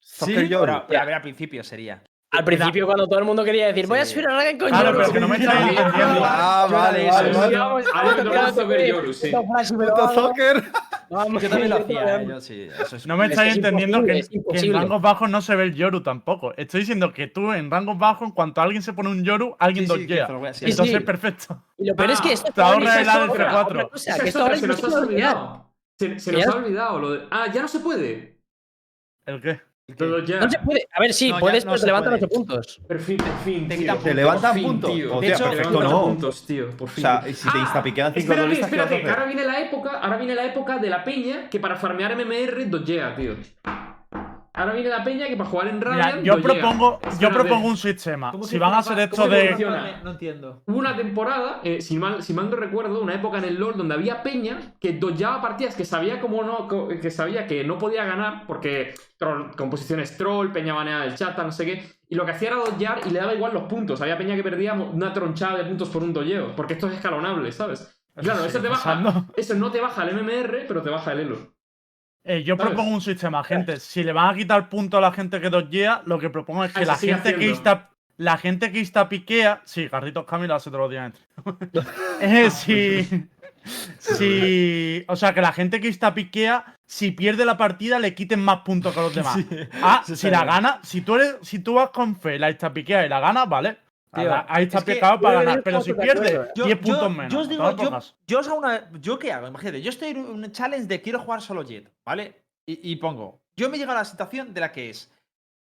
[0.00, 0.64] Soccer Yoru.
[0.66, 2.02] Pero, pero a ver, al principio sería.
[2.30, 4.12] Al principio, cuando todo el mundo quería decir, voy a Sí.
[4.12, 4.98] subir a Ragen con Claro, Yoru".
[4.98, 5.68] pero que no me estáis Sí.
[5.70, 6.20] entendiendo.
[6.24, 7.28] Ah, era vale, vale,
[9.14, 9.30] sí.
[10.14, 10.62] soccer.
[11.10, 12.28] vamos, Yo también lo vamos, hacía, vamos.
[12.28, 12.68] Yo sí.
[12.80, 15.40] Eso es No me estáis es entendiendo que, imposible, es que en rangos bajos no
[15.40, 16.52] se ve el Yoru tampoco.
[16.58, 19.86] Estoy diciendo que tú en rangos bajos, en cuanto alguien se pone un Yoru, alguien
[19.86, 20.70] Sí, sí, sí, sí.
[20.70, 21.64] Entonces, perfecto.
[21.78, 24.84] Y lo peor es que Ah, esto te ahorra el que esto ahora se nos
[24.84, 25.70] ha olvidado.
[25.98, 27.26] Se, nos ha olvidado lo de.
[27.30, 28.38] Ah, ya no se puede.
[29.24, 29.60] ¿El qué?
[30.26, 30.40] Ya.
[30.40, 30.86] No se puede.
[30.94, 32.24] A ver, sí, No, puedes, no pero se te levantan puede.
[32.26, 32.80] 8 puntos.
[32.86, 33.78] Por fin, por fin, Te tío.
[33.78, 34.92] quitan Por Te levantan fin, puntos.
[34.92, 35.14] tío.
[35.14, 36.02] Hostia, De hecho, perfecto, no.
[36.04, 36.70] puntos, tío.
[36.76, 37.02] Por O fin.
[37.02, 39.44] sea, y si te instapiquean cinco espérate, duelistas, ¿qué vas a espérate, que ahora viene
[39.46, 43.34] la época, ahora viene la época de la peña que para farmear MMR dodgea, tío.
[44.58, 47.34] Ahora viene la peña que para jugar en Mira, Radiant yo propongo, yo Espérate.
[47.34, 48.32] propongo un sistema.
[48.32, 49.48] ¿Cómo Si van a hacer ¿Cómo esto de.
[49.50, 50.00] funciona?
[50.02, 50.62] No entiendo.
[50.66, 53.76] Hubo una temporada, eh, si, mal, si mal no recuerdo, una época en el LoL
[53.76, 58.04] donde había peña que dodgeaba partidas que sabía como no, que sabía que no podía
[58.04, 62.32] ganar porque troll, composiciones troll, peña baneada del chat, no sé qué, y lo que
[62.32, 64.00] hacía era dodgear y le daba igual los puntos.
[64.00, 67.52] Había peña que perdía una tronchada de puntos por un dodgeo, porque esto es escalonable,
[67.52, 67.94] ¿sabes?
[68.16, 69.26] Claro, eso te baja, pasando.
[69.36, 71.57] eso no te baja el MMR, pero te baja el elo.
[72.28, 72.72] Eh, yo ¿Sabes?
[72.74, 73.80] propongo un sistema, gente.
[73.80, 76.72] Si le van a quitar puntos a la gente que dodgea, lo que propongo es
[76.74, 77.88] que Ah, la gente que insta,
[78.18, 79.62] la gente que insta piquea.
[79.64, 81.12] Sí, Carritos Camilo hace todos los días.
[82.20, 83.28] eh, si,
[83.98, 85.04] si.
[85.08, 88.58] O sea, que la gente que insta piquea, si pierde la partida, le quiten más
[88.58, 89.38] puntos que a los demás.
[89.82, 90.54] Ah, si está la bien.
[90.54, 93.46] gana, si tú eres, si tú vas con fe, la insta piquea y la gana,
[93.46, 93.78] vale.
[94.20, 95.62] Tío, Ahí está es picado para ganar.
[95.62, 96.40] Pero si pierde, eh.
[96.54, 97.32] 10 puntos menos.
[97.32, 98.90] Yo os no digo, yo, yo os hago una.
[99.00, 99.46] ¿Yo qué hago?
[99.48, 102.34] Imagínate, yo estoy en un challenge de quiero jugar solo Jet, ¿vale?
[102.66, 103.40] Y, y pongo.
[103.56, 105.10] Yo me llego a la situación de la que es.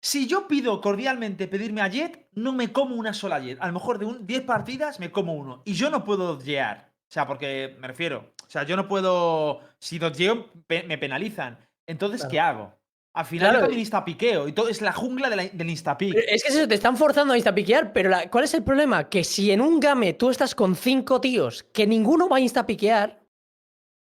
[0.01, 3.59] Si yo pido cordialmente pedirme a Jet, no me como una sola Jet.
[3.61, 5.62] A lo mejor de un 10 partidas me como uno.
[5.64, 6.88] Y yo no puedo dodgear.
[7.09, 8.33] O sea, porque me refiero.
[8.46, 9.61] O sea, yo no puedo.
[9.79, 11.59] Si dodgeo, pe- me penalizan.
[11.87, 12.31] Entonces, Claro.
[12.31, 12.77] ¿qué hago?
[13.18, 13.61] Al final Claro.
[13.62, 14.46] también instapiqueo.
[14.46, 16.14] Y todo es la jungla de la- del instapick.
[16.14, 18.62] Pero Es que es eso, te están forzando a instapiquear, pero la- ¿cuál es el
[18.62, 19.09] problema?
[19.09, 23.20] Que si en un game tú estás con cinco tíos que ninguno va a instapiquear,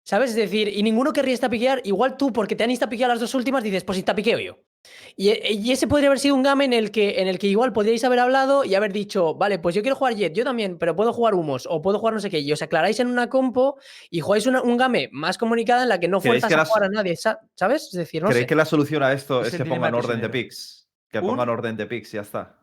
[0.07, 0.31] ¿sabes?
[0.31, 3.63] Es decir, y ninguno querría instapiquear, igual tú, porque te han instapiqueado las dos últimas,
[3.63, 4.57] dices, pues instapiqueo yo.
[5.17, 7.47] Y, e- y ese podría haber sido un game en el, que, en el que
[7.47, 10.79] igual podríais haber hablado y haber dicho, vale, pues yo quiero jugar Jet, yo también,
[10.79, 13.29] pero puedo jugar humos o puedo jugar no sé qué, y os aclaráis en una
[13.29, 13.79] compo
[14.11, 16.59] y jugáis una- un game más comunicada en la que no ¿Creéis fuerzas que a
[16.59, 17.85] las- jugar a nadie, sa- ¿sabes?
[17.85, 18.47] Es decir, no ¿Creéis sé.
[18.49, 20.89] que la solución a esto Es es que pongan orden de picks?
[21.11, 22.59] Que Un- pongan orden de picks y ya está.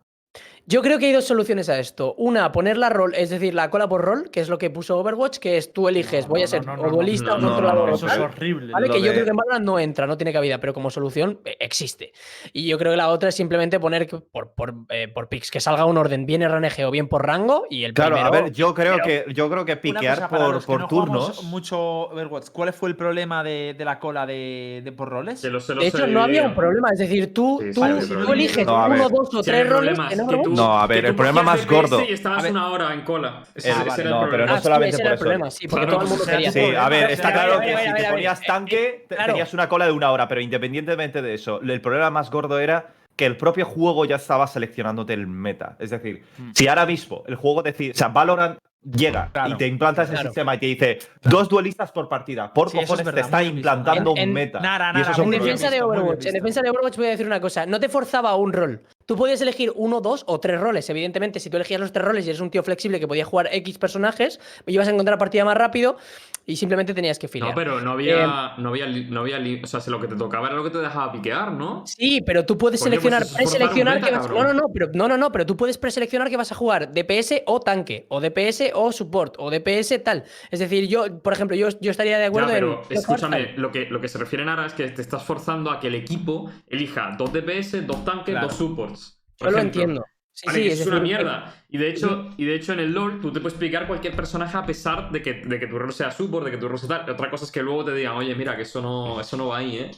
[0.67, 2.13] Yo creo que hay dos soluciones a esto.
[2.17, 4.97] Una, poner la rol, es decir, la cola por rol, que es lo que puso
[4.99, 7.25] Overwatch, que es tú eliges, No, voy no, a ser no, no, o no, duelista
[7.31, 7.89] no, o no, controlador.
[7.89, 8.71] Eso tal, es horrible.
[8.71, 8.89] ¿Vale?
[8.89, 11.39] Que yo de- creo que en Valorant no entra, no tiene cabida, pero como solución
[11.45, 12.13] eh, existe.
[12.53, 15.49] Y yo creo que la otra es simplemente poner que por, por, eh, por picks,
[15.51, 18.33] que salga un orden bien RNG o bien por rango y el Claro, primero...
[18.35, 20.87] a ver, yo creo pero- que yo creo que piquear por, los que por no
[20.87, 21.43] jugamos turnos.
[21.43, 21.79] mucho
[22.11, 22.49] Overwatch.
[22.51, 25.39] ¿Cuál fue el problema de, de la cola de, de por roles?
[25.41, 27.81] Se lo- se lo De hecho, no había un problema, es decir, tú, Sí, tú,
[27.83, 28.33] sí, tú problema.
[28.33, 30.49] eliges uno, dos o tres roles en que Overwatch.
[30.49, 33.43] tú- No, a ver, el problema más gordo- Y estabas una hora en cola.
[33.55, 34.01] Ese, Ah, ese vale.
[34.03, 35.19] era el No, pero no Ah, solamente por eso.
[35.21, 36.51] problema, sí, porque Claro, todo el mundo quería.
[36.51, 39.25] Sí, a ver, está claro que si te ponías eh, tanque, claro.
[39.33, 42.87] tenías una cola de una hora, pero independientemente de eso, el problema más gordo era
[43.15, 45.75] que el propio juego ya estaba seleccionándote el meta.
[45.79, 46.51] Es decir, Hmm.
[46.55, 50.13] si ahora mismo el juego decide, o sea, Valorant llega Claro, y te implanta ese
[50.13, 50.29] claro.
[50.29, 53.43] sistema y te dice dos duelistas por partida, por Sí, eso es cojones te está
[53.43, 54.59] implantando En- un meta.
[54.59, 57.27] Nada, y nada, eso En defensa de Overwatch, en defensa de Overwatch voy a decir
[57.27, 58.81] una cosa, no te forzaba a un rol.
[59.11, 60.89] Tú podías elegir uno, dos o tres roles.
[60.89, 63.49] Evidentemente, si tú elegías los tres roles y eres un tío flexible que podía jugar
[63.51, 65.97] X personajes, ibas a encontrar partida más rápido
[66.45, 67.49] y simplemente tenías que filear.
[67.51, 70.07] No, pero no había, no había, li- no había, li- o sea, si lo que
[70.07, 71.83] te tocaba era lo que te dejaba piquear, ¿no?
[71.85, 75.07] Sí, pero tú puedes Coño, pues seleccionar, preseleccionar que vas, no, no, no, pero no,
[75.07, 78.71] no, no, pero tú puedes preseleccionar que vas a jugar DPS o tanque, o DPS
[78.73, 80.23] o support, o DPS tal.
[80.49, 83.71] Es decir, yo, por ejemplo, yo, yo estaría de Ya, acuerdo pero en escúchame, lo
[83.71, 86.49] que, lo que se refiere Nara es que te estás forzando a que el equipo
[86.67, 88.47] elija dos DPS, dos tanques, Claro.
[88.47, 89.19] dos supports.
[89.37, 90.03] por Yo lo entiendo.
[90.43, 91.53] Sí, Vale, sí, que es una mierda.
[91.69, 94.57] Y de hecho, y de hecho en el LoL tú te puedes explicar cualquier personaje
[94.57, 96.87] a pesar de que, de que tu rol sea support, de que tu rol sea
[97.05, 97.09] tal.
[97.11, 99.57] Otra cosa es que luego te digan, oye, mira, que eso no, eso no va
[99.57, 99.91] ahí, ¿eh?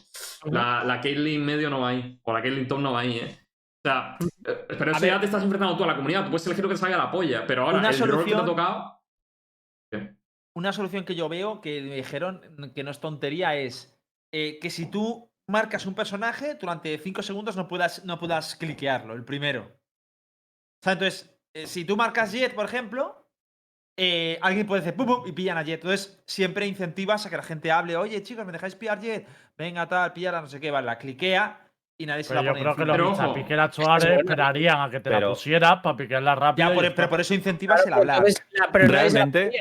[0.43, 2.19] La, la Caitlyn medio no va ahí.
[2.23, 3.38] O la Caitlyn top no va ahí, ¿eh?
[3.86, 5.12] O sea, eh, pero eso ver.
[5.12, 6.25] ya te estás enfrentando tú a la comunidad.
[6.25, 7.47] Tú puedes elegir lo que te salga la polla.
[7.47, 9.01] Pero ahora, Una el rol que te ha solución- tocado.
[10.56, 12.41] Una solución que yo veo, que me dijeron
[12.75, 13.97] que no es tontería, es
[14.32, 19.13] eh, que si tú marcas un personaje, durante 5 segundos no puedas, no puedas cliquearlo,
[19.13, 19.71] el primero.
[20.84, 23.26] O sea, entonces, eh, si tú marcas Jet, por ejemplo,
[23.96, 25.76] eh, alguien puede decir pum, pum, y pillan a Jet.
[25.82, 29.26] Entonces, siempre incentivas a que la gente hable, oye, chicos, ¿me dejáis pillar Jet?
[29.58, 31.62] Venga, tal, pillar no sé qué, vale, la cliquea
[31.98, 33.17] y nadie se Pero la yo pone creo que los
[33.48, 34.19] Pero actuales bueno.
[34.19, 36.67] esperarían a que te la pusieras para piquearla rápido.
[36.67, 38.26] Ya, por- pero por eso incentivas el hablar.
[38.74, 39.52] pero Realmente,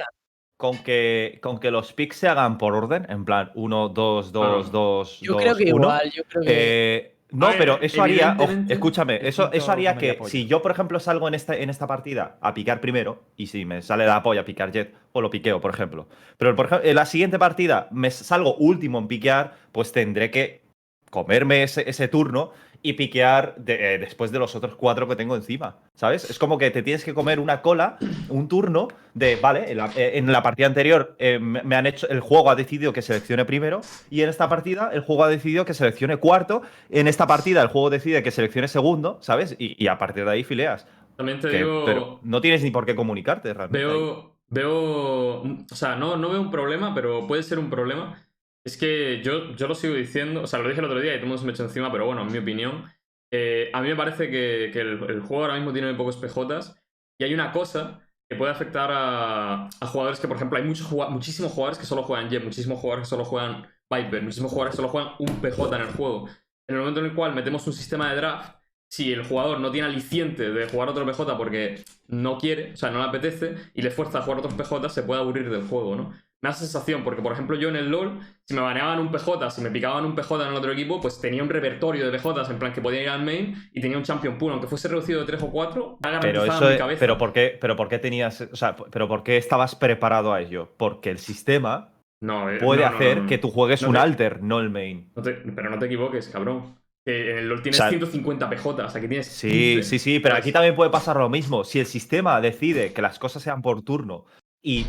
[0.57, 4.67] con que, con que los picks se hagan por orden, en plan 1, 2, 2,
[4.67, 4.71] Ah.
[4.73, 6.97] 2, Yo creo que igual, yo creo que.
[6.97, 8.37] Eh, no, ver, pero eso haría,
[8.69, 12.37] escúchame, eso, eso haría que si yo, por ejemplo, salgo en esta, en esta partida
[12.41, 15.61] a picar primero, y si me sale la polla a picar jet, o lo piqueo,
[15.61, 16.09] por ejemplo.
[16.37, 20.63] Pero por ejemplo, en la siguiente partida me salgo último en piquear, pues tendré que
[21.11, 22.53] comerme ese, ese turno
[22.85, 26.29] y piquear de- eh, después de los otros cuatro que tengo encima, ¿sabes?
[26.29, 27.97] Es como que te tienes que comer una cola,
[28.29, 32.09] un turno de, vale, en la, eh, en la partida anterior eh, me han hecho,
[32.09, 35.65] el juego ha decidido que seleccione primero y en esta partida el juego ha decidido
[35.65, 39.55] que seleccione cuarto, en esta partida el juego decide que seleccione segundo, ¿sabes?
[39.59, 40.87] Y, y a partir de ahí fileas.
[41.17, 41.85] También te Que- digo.
[41.85, 43.87] pero no tienes ni por qué comunicarte realmente.
[43.87, 43.93] ahí.
[43.93, 48.27] Veo, veo, o sea, no, no veo un problema, pero puede ser un problema.
[48.65, 51.17] Es que yo, yo lo sigo diciendo, o sea, lo dije el otro día y
[51.17, 52.85] todo el mundo se me echó encima, pero bueno, en mi opinión,
[53.33, 56.17] eh, a mí me parece que, que el, el juego ahora mismo tiene muy pocos
[56.17, 56.77] PJs
[57.19, 58.01] y hay una cosa
[58.33, 62.31] que puede afectar a, jugadores que, por ejemplo, hay muchos muchísimos jugadores que solo juegan
[62.31, 65.83] Jet, muchísimos jugadores que solo juegan Viper, muchísimos jugadores que solo juegan un PJ en
[65.83, 66.29] el juego.
[66.67, 68.57] En el momento en el cual metemos un sistema de draft,
[68.91, 72.91] si el jugador no tiene aliciente de jugar otro PJ porque no quiere, o sea,
[72.91, 75.95] no le apetece, y le fuerza a jugar otros PJ, se puede aburrir del juego,
[75.95, 76.15] ¿no?
[76.43, 79.49] Me da sensación, porque por ejemplo yo en el LoL, si me baneaban un PJ,
[79.51, 82.51] si me picaban un PJ en el otro equipo, pues tenía un repertorio de PJs,
[82.51, 85.21] en plan que podía ir al main y tenía un champion pool, aunque fuese reducido
[85.21, 86.99] de 3 o 4, ha Pero eso en mi cabeza.
[87.01, 90.41] pero por qué, pero por qué tenías, o sea, pero por qué estabas preparado a
[90.41, 90.69] ello?
[90.77, 94.43] Porque el sistema no, eh, puede no, no, hacer que tú juegues un te- alter,
[94.43, 95.13] no el main.
[95.23, 96.75] Te- pero no te equivoques, cabrón.
[97.05, 99.83] En el LoL tienes O sea, 150 PJs, aquí tienes Sí, 15.
[99.89, 101.63] sí, sí, pero aquí también puede pasar lo mismo.
[101.65, 104.25] Si el sistema decide que las cosas sean por turno
[104.63, 104.85] y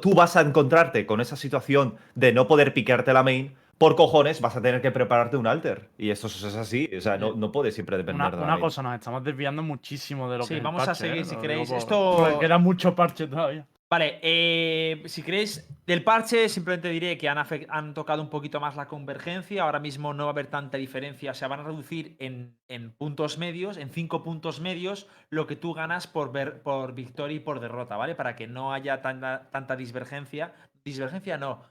[0.00, 4.40] tú vas a encontrarte con esa situación de no poder piquearte la main, por cojones
[4.40, 5.88] vas a tener que prepararte un alter.
[5.98, 6.90] Y eso es así.
[6.96, 8.60] O sea, no, no puede siempre depender Una, de la una main.
[8.62, 11.24] cosa, nos estamos desviando muchísimo de lo Sí, que el vamos a parche, seguir ¿eh?
[11.24, 11.68] si queréis.
[11.68, 13.66] por- Esto- queda mucho parche todavía.
[13.90, 18.86] Vale, eh, si queréis, del parche simplemente diré que han, tocado un poquito más la
[18.86, 19.62] convergencia.
[19.62, 21.32] Ahora mismo no va a haber tanta diferencia.
[21.32, 25.72] Se van a reducir en, en puntos medios, en 5 puntos medios, lo que tú
[25.72, 28.14] ganas por, ver, por victoria y por derrota, ¿vale?
[28.14, 30.52] Para que no haya tanta, tanta divergencia.
[30.84, 31.62] Divergencia no.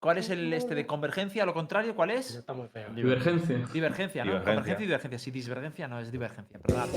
[0.00, 1.44] ¿Cuál es el este de convergencia?
[1.44, 2.36] Lo contrario, ¿cuál es?
[2.36, 2.88] Está muy feo.
[2.90, 3.58] Divergencia.
[3.72, 4.30] Divergencia, ¿no?
[4.30, 4.54] Divergencia.
[4.54, 5.18] Convergencia y divergencia.
[5.18, 6.88] Sí, divergencia no es divergencia, perdón.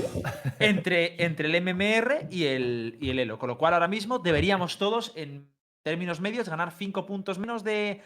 [0.60, 3.38] entre, entre el MMR y el, y el Elo.
[3.40, 5.50] Con lo cual, ahora mismo deberíamos todos, en
[5.82, 8.02] términos medios, ganar 5 puntos menos de,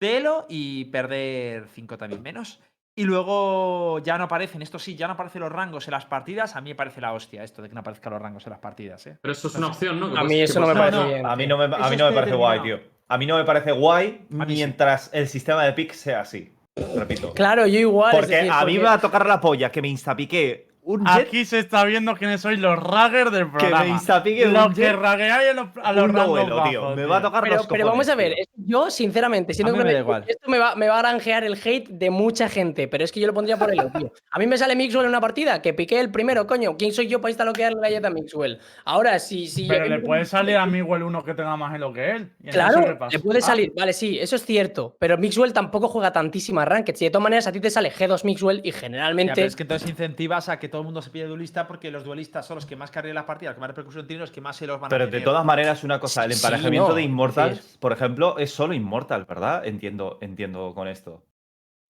[0.00, 2.60] de Elo y perder 5 también menos.
[2.94, 6.56] Y luego ya no aparecen, esto sí, ya no aparecen los rangos en las partidas.
[6.56, 8.58] A mí me parece la hostia esto de que no aparezcan los rangos en las
[8.58, 9.18] partidas, ¿eh?
[9.22, 10.14] Pero eso es una opción, ¿no?
[10.14, 11.24] A mí eso no me parece bien.
[11.24, 12.91] A mí no me, a Eso mí no me es parece guay, tío.
[13.12, 14.36] A mí no me parece guay sí.
[14.46, 16.50] mientras el sistema de pick sea así.
[16.96, 17.34] Repito.
[17.34, 18.10] Claro, yo igual.
[18.10, 21.04] Porque decir, a mí porque- me va a tocar la polla que me instapique un
[21.06, 23.84] jet Aquí se está viendo quiénes sois los raggers del que programa.
[23.84, 26.70] me instapique Los un que jet ragueáis a los, a los un rangos novelo, bajos,
[26.70, 26.96] tío.
[26.96, 28.44] Me va a tocar Pero, los pero cojones, vamos a ver, tío.
[28.56, 30.24] yo sinceramente, mí que me me- da igual.
[30.26, 33.20] esto me va, me va a granjear el hate de mucha gente, pero es que
[33.20, 34.12] yo lo pondría por el tío.
[34.32, 36.76] A mí me sale Mixwell en una partida, que piqué el primero, coño.
[36.76, 38.58] ¿Quién soy yo para instaloquearle la jet a Mixwell?
[38.84, 41.92] Ahora, si, si Pero yo- le puede salir a Miguel uno que tenga más elo
[41.92, 42.32] que él.
[42.42, 43.72] en Claro, le puede Ah, salir.
[43.78, 44.96] Vale, sí, eso es cierto.
[44.98, 47.00] Pero Mixwell tampoco juega tantísimas rankeds.
[47.02, 49.32] Y de todas maneras, a ti te sale G2 Mixwell y Ya, generalmente.
[49.36, 52.02] pero es que entonces incentivas a que todo el mundo se pille duelista porque los
[52.02, 54.40] duelistas son los que más cargan las partidas, los que más repercusión tienen, los que
[54.40, 56.94] más se los van a Pero de todas maneras, una cosa, el Sí, emparejamiento no,
[56.96, 59.64] de Immortal, es- por ejemplo, es solo Immortal, ¿verdad?
[59.64, 61.22] Entiendo, entiendo con esto.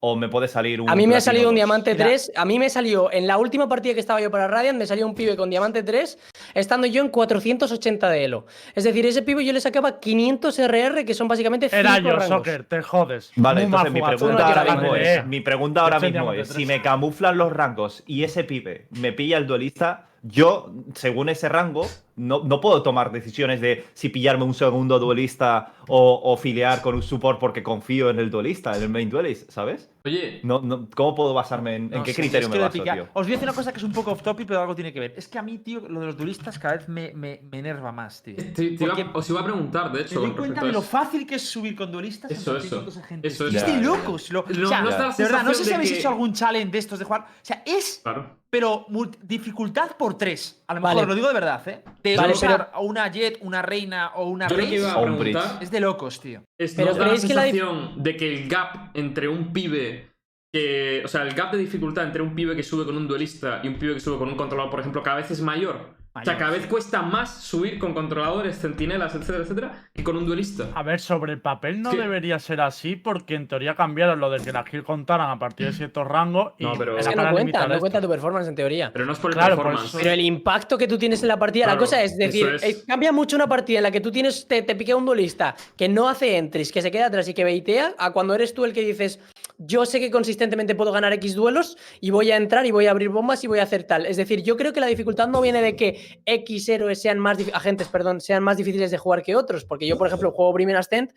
[0.04, 0.90] O me puede salir un.
[0.90, 1.58] A mí me ha salido un 2?
[1.58, 2.06] diamante Mira.
[2.06, 2.32] 3.
[2.34, 5.06] A mí me salió, en la última partida que estaba yo para Radiant, me salió
[5.06, 6.18] un pibe con diamante 3,
[6.54, 8.46] estando yo en 480 de elo.
[8.74, 12.10] Es decir, ese pibe yo le sacaba 500 RR, que son básicamente 5 Era yo,
[12.10, 12.26] rangos.
[12.26, 13.30] Soccer, te jodes.
[13.36, 16.82] Vale, Muy entonces mi pregunta ahora mismo es, mi pregunta ahora mismo es, si me
[16.82, 21.86] camuflan los rangos y ese pibe me pilla el duelista, yo, según ese rango,
[22.16, 26.94] no, no puedo tomar decisiones de si pillarme un segundo duelista o, o filiar con
[26.94, 29.88] un support porque confío en el duelista, en el main duelist, ¿sabes?
[30.04, 32.82] Oye, No, no, ¿Cómo puedo basarme en, en No qué sé, criterio es me baso,
[32.82, 33.08] tío?
[33.14, 34.92] Os voy a decir una cosa que es un poco off topic, pero algo tiene
[34.92, 35.14] que ver.
[35.16, 37.92] Es que a mí, tío, lo de los duelistas cada vez me, me, me enerva
[37.92, 38.34] más, tío.
[38.36, 40.20] te, te iba- os iba a preguntar, de hecho.
[40.20, 40.88] doy con cuenta de lo eso.
[40.88, 42.30] fácil que es subir con duelistas.
[42.30, 42.82] en Eso, eso.
[42.82, 43.28] de gente.
[43.28, 43.64] Eso es es.
[43.64, 43.86] de Ya, ya.
[43.86, 44.30] locos.
[44.32, 44.82] Lo, No- o sea,
[45.16, 47.22] de verdad, no sé si habéis que- hecho algún challenge de estos de jugar.
[47.22, 48.38] O sea, es Claro.
[48.50, 48.86] pero
[49.22, 50.61] dificultad por tres.
[50.72, 50.94] A lo Vale.
[50.96, 51.82] mejor lo digo de verdad, ¿eh?
[52.02, 56.42] De Vale, usar una Jet, una Reina o una preguntar es de locos, tío.
[56.58, 58.90] es Pero ¿no os da la ¿creéis que la dif- sensación de que el gap
[58.94, 60.10] entre un pibe
[60.52, 61.02] que.
[61.04, 63.68] O sea, el gap de dificultad entre un pibe que sube con un duelista y
[63.68, 65.94] un pibe que sube con un controlador, por ejemplo, cada vez es mayor.
[66.14, 70.26] O sea, cada vez cuesta más subir con controladores, centinelas, etcétera, etcétera, que con un
[70.26, 70.66] duelista.
[70.74, 74.40] A ver, sobre el papel no debería ser así porque en teoría cambiaron lo de
[74.40, 77.30] que las kills contaran a partir de ciertos rangos y No, pero- Es que no
[77.30, 77.80] cuenta, no esto.
[77.80, 78.90] cuenta tu performance en teoría.
[78.92, 79.88] Pero no es por el Claro, por performance.
[79.88, 82.62] eso- Pero el impacto que tú tienes en la partida, la cosa es decir, es.
[82.62, 85.54] eh, cambia mucho una partida en la que tú tienes, te, te piquea un duelista
[85.78, 88.66] que no hace entries, que se queda atrás y que baitea, a cuando eres tú
[88.66, 89.18] el que dices,
[89.58, 92.90] yo sé que consistentemente puedo ganar X duelos y voy a entrar y voy a
[92.90, 94.06] abrir bombas y voy a hacer tal.
[94.06, 97.38] Es decir, yo creo que la dificultad no viene de que X héroes sean más
[97.52, 100.70] agentes, perdón, sean más difíciles de jugar que otros, porque yo, por ejemplo, juego Brim
[100.70, 101.12] en Ascent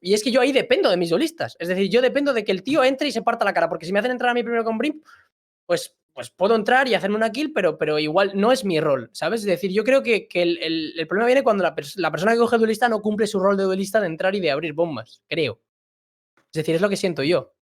[0.00, 1.56] y es que yo ahí dependo de mis duelistas.
[1.60, 3.86] Es decir, yo dependo de que el tío entre y se parta la cara, porque
[3.86, 5.00] si me hacen entrar a mí primero con Brim,
[5.66, 9.10] pues, pues puedo entrar y hacerme una kill, pero, pero igual no es mi rol,
[9.12, 9.40] ¿sabes?
[9.40, 10.58] Es decir, yo creo que, que el,
[10.98, 13.62] el- problema viene cuando la, la persona que coge duelista no cumple su rol de
[13.64, 15.60] duelista de entrar y de abrir bombas, creo.
[16.36, 17.54] Es decir, es lo que siento yo.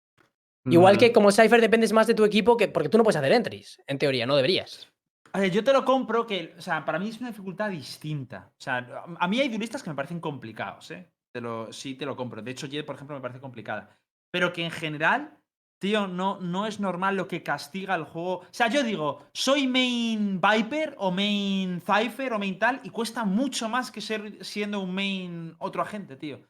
[0.66, 3.32] Igual que como Cypher dependes más de tu equipo, que, porque tú no puedes hacer
[3.32, 4.88] entries, en teoría, no deberías.
[5.32, 8.52] A ver, yo te lo compro que, o sea, para mí es una dificultad distinta.
[8.58, 11.12] O sea, a- mí hay duelistas que me parecen complicados, ¿eh?
[11.32, 12.42] Te lo, sí, te lo compro.
[12.42, 13.96] De hecho, Jet, por ejemplo, me parece complicada.
[14.32, 15.38] Pero que en general,
[15.80, 18.40] tío, no, no es normal lo que castiga el juego.
[18.40, 23.24] O sea, yo digo, soy main Viper o main Cypher o main tal, y cuesta
[23.24, 26.42] mucho más que ser siendo un main otro agente, tío.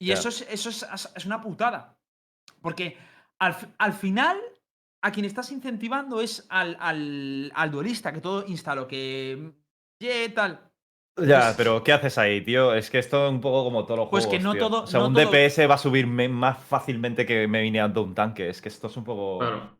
[0.00, 0.14] Y Ya.
[0.14, 1.98] eso, es, eso es, es una putada.
[2.60, 2.96] Porque
[3.40, 4.38] al, al final,
[5.02, 9.52] a quien estás incentivando es al, al, al duelista, que todo insta lo que.
[10.02, 10.60] Yeah, tal.
[11.20, 12.72] Ya, Pues- pero ¿qué haces ahí, tío?
[12.74, 14.38] Es que esto es un poco como todos los Pues juegos.
[14.38, 14.60] que no tío.
[14.68, 18.02] todo- O sea, no un todo- DPS va a subir más fácilmente que me vineando
[18.02, 18.48] un tanque.
[18.48, 19.38] Es que esto es un poco.
[19.40, 19.77] Claro.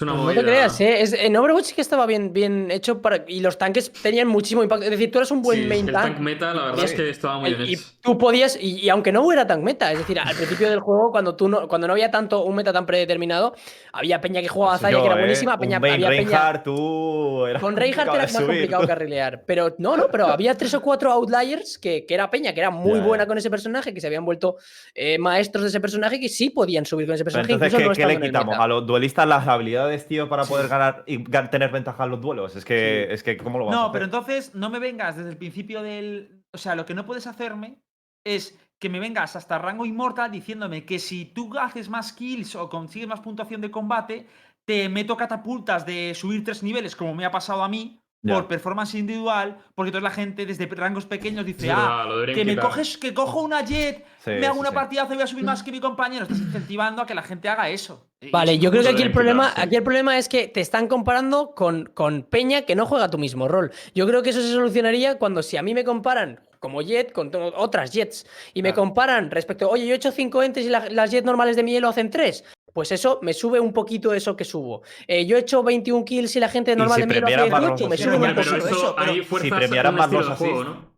[0.00, 1.02] Es una Pues no te creas, ¿eh?
[1.02, 4.62] Es- en Overwatch sí que estaba bien, bien hecho para, y los tanques tenían muchísimo
[4.62, 4.84] impacto.
[4.84, 6.04] Es decir, tú eres un buen Sí, main el tank.
[6.14, 7.84] tank meta, la verdad es que estaba muy bien Y, y hecho.
[8.00, 11.10] tú podías, y, y aunque no hubiera tank meta, es decir, al principio del juego,
[11.10, 13.54] cuando tú no, cuando no había tanto un meta tan predeterminado,
[13.92, 15.20] había peña que jugaba a Pues Zarya yo, que era ¿eh?
[15.20, 16.22] buenísima, Un peña, main había peña.
[16.24, 17.46] Reinhardt, tú.
[17.46, 18.88] Era Con Reinhardt era más subir, complicado tú.
[18.88, 19.42] carrilear.
[19.46, 22.70] Pero no, no, pero había tres o cuatro outliers que, que era peña, que era
[22.70, 24.56] muy buena con ese personaje, que se habían vuelto
[24.94, 27.52] eh, maestros de ese personaje, que sí podían subir con ese Pero personaje.
[27.52, 28.64] entonces, incluso ¿qué, no qué estando le quitamos?
[28.64, 32.56] ¿A los duelistas las habilidades, tío, para poder ganar y tener ventaja en los duelos?
[32.56, 33.92] Es que, es que ¿cómo lo vamos a No, hacer?
[33.92, 36.44] pero entonces no me vengas desde el principio del.
[36.52, 37.76] O sea, lo que no puedes hacerme
[38.24, 42.68] es que me vengas hasta rango inmortal diciéndome que si tú haces más kills o
[42.68, 44.26] consigues más puntuación de combate,
[44.64, 48.94] te meto catapultas de subir tres niveles, como me ha pasado a mí, Por performance
[48.96, 53.40] individual, porque toda la gente desde rangos pequeños dice, ah, que me coges, que cojo
[53.42, 54.74] una jet, Sí, me hago sí, una sí.
[54.74, 56.24] partidazo y voy a subir más que mi compañero.
[56.24, 58.06] Estás incentivando a que la gente haga eso.
[58.30, 61.54] Vale, yo creo que aquí el problema, aquí el problema es que te están comparando
[61.54, 63.72] con, con Peña que no juega tu mismo rol.
[63.94, 67.30] Yo creo que eso se solucionaría cuando si a mí me comparan como Jet con
[67.56, 68.82] otras Jets y me Claro.
[68.82, 71.72] comparan respecto, oye, yo he hecho 5 entes y la- las Jets normales de mi
[71.72, 72.44] hielo hacen 3.
[72.72, 74.82] Pues eso me sube un poquito eso que subo.
[75.06, 77.96] Eh, yo he hecho 21 kills y la gente normal si hace más 18, me
[77.96, 78.94] sube Hombre, un pero poquito eso, eso.
[78.96, 80.40] pero- ahí fuerzas premiaran más los.
[80.40, 80.90] ¿no?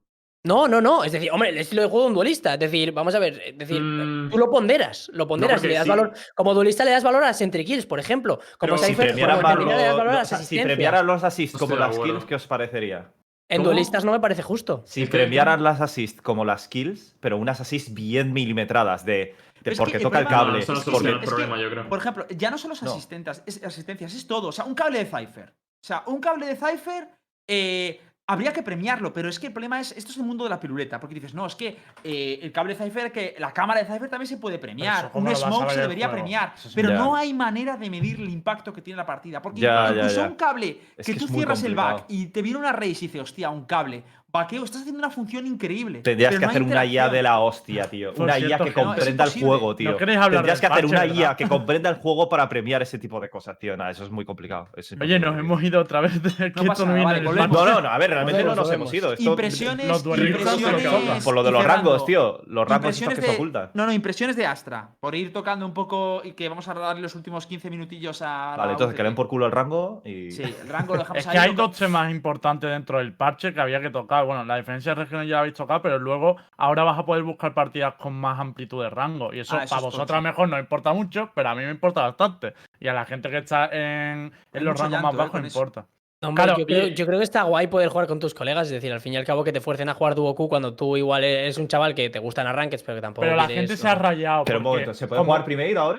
[0.44, 1.04] No, no, no.
[1.04, 2.54] Es decir, hombre, el estilo de juego de un duelista.
[2.54, 4.28] Es decir, vamos a ver, es decir, Mm.
[4.30, 5.90] tú lo ponderas, lo ponderas y le das sí.
[5.90, 6.12] valor.
[6.34, 8.38] Como duelista le das valor a las entry kills, por ejemplo.
[8.58, 10.28] Como Pero si Si premiaran como más Terminator le das los, valor a o las
[10.28, 13.12] sea, si premiaran los assists como las kills, ¿qué os parecería?
[13.48, 13.66] En ¿Cómo?
[13.68, 14.82] duelistas no me parece justo.
[14.86, 19.36] Si premiaran las assists como las kills, pero unas assists bien milimetradas, de,
[19.70, 20.64] es porque que toca el problema- cable.
[20.66, 21.88] No, no porque- el problema, yo creo.
[21.88, 22.90] Por ejemplo, ya no son los No.
[22.92, 24.48] asistentes, es, asistencias, es todo.
[24.48, 25.50] O sea, un cable de Cypher.
[25.50, 27.08] O sea, un cable de Cypher
[27.48, 30.50] eh, habría que premiarlo, pero es que el problema es, esto es el mundo de
[30.50, 33.80] la piruleta, porque dices, no, es que eh, el cable de Cypher, que la cámara
[33.82, 36.22] de Cypher también se puede premiar, ¿cómo un smoke se debería juego?
[36.22, 36.94] premiar, pero Ya.
[36.96, 40.28] no hay manera de medir el impacto que tiene la partida, porque Ya, incluso ya.
[40.28, 43.08] un cable Es que, que tú cierras el back y te viene una race y
[43.08, 45.98] dices, hostia, un cable, Vaqueo, estás haciendo una función increíble.
[46.00, 48.14] Tendrías que hacer una IA de la hostia, tío.
[48.14, 49.90] Por Una cierto, IA que no, comprenda el juego, tío.
[49.90, 51.14] No Tendrías que hacer parche, una ¿verdad?
[51.16, 53.76] IA que comprenda el juego para premiar ese tipo de cosas, tío.
[53.76, 54.68] Nada, eso es muy complicado.
[54.74, 57.46] es Oye, nos hemos ido otra vez de pasa no nada, viene vale.
[57.48, 58.94] No, no, no, a ver, realmente Volvemos, no nos volvemos.
[58.94, 59.12] hemos ido.
[59.12, 61.24] Esto- Impresiones, impresiones.
[61.24, 62.40] Por lo de los rangos, tío.
[62.46, 63.70] Los rangos que se ocultan.
[63.74, 64.88] No, no, impresiones de Astra.
[64.98, 68.54] Por ir tocando un poco y que vamos a darle los últimos 15 minutillos a.
[68.56, 69.06] Vale, entonces que UCT.
[69.08, 70.30] den por culo el rango y.
[70.30, 71.32] Sí, el rango lo dejamos Es ahí.
[71.32, 74.21] que hay dos temas importantes dentro del parche que había que tocar.
[74.24, 77.22] Bueno, la diferencia de regiones ya la habéis tocado, pero luego ahora vas a poder
[77.22, 79.32] buscar partidas con más amplitud de rango.
[79.32, 80.22] Y eso, Ah, eso para es vosotras tocho.
[80.22, 82.54] mejor no importa mucho, pero a mí me importa bastante.
[82.80, 85.86] Y a la gente que está en, los rangos llanto, más eh, bajos importa.
[86.20, 88.32] No, hombre, Claro, yo, creo, y- yo creo que está guay poder jugar con tus
[88.32, 90.74] colegas, es decir, al fin y al cabo que te fuercen a jugar Duoku cuando
[90.74, 93.68] tú igual eres un chaval que te gustan arranques, pero que tampoco Pero la quieres,
[93.68, 94.44] gente no se ha rayado.
[94.44, 95.98] Pero un momento, ¿se puede jugar primero ahora?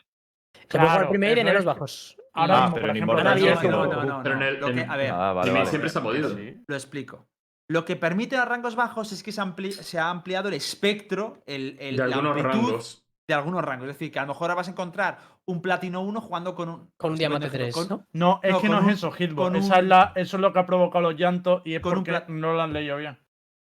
[0.70, 2.18] Se puede jugar primero en los bajos.
[2.36, 3.96] Ahora Ah, mismo, pero por en ejemplo, no, no, poco.
[3.96, 4.48] no, no, Pero en no.
[4.48, 5.70] el- Lo que- en- a ver, Ah, vale, Dime, vale.
[5.70, 6.30] siempre se ha podido.
[6.36, 6.58] Sí.
[6.68, 7.26] lo explico.
[7.74, 11.42] Lo que permite a rangos bajos es que se, ampli- se ha ampliado el espectro,
[11.48, 13.04] el, el- De la algunos amplitud rangos.
[13.28, 13.88] de algunos rangos.
[13.90, 16.70] Es decir, que a lo mejor ahora vas a encontrar un platino 1 jugando con
[16.70, 16.92] un.
[16.98, 18.06] Con un diamante 3, con- ¿no?
[18.14, 19.48] No, es No, que no un- es eso, Hitbox.
[19.48, 21.82] con Esa un- es la- eso es lo que ha provocado los llantos y es
[21.82, 23.18] porque no lo han leído bien.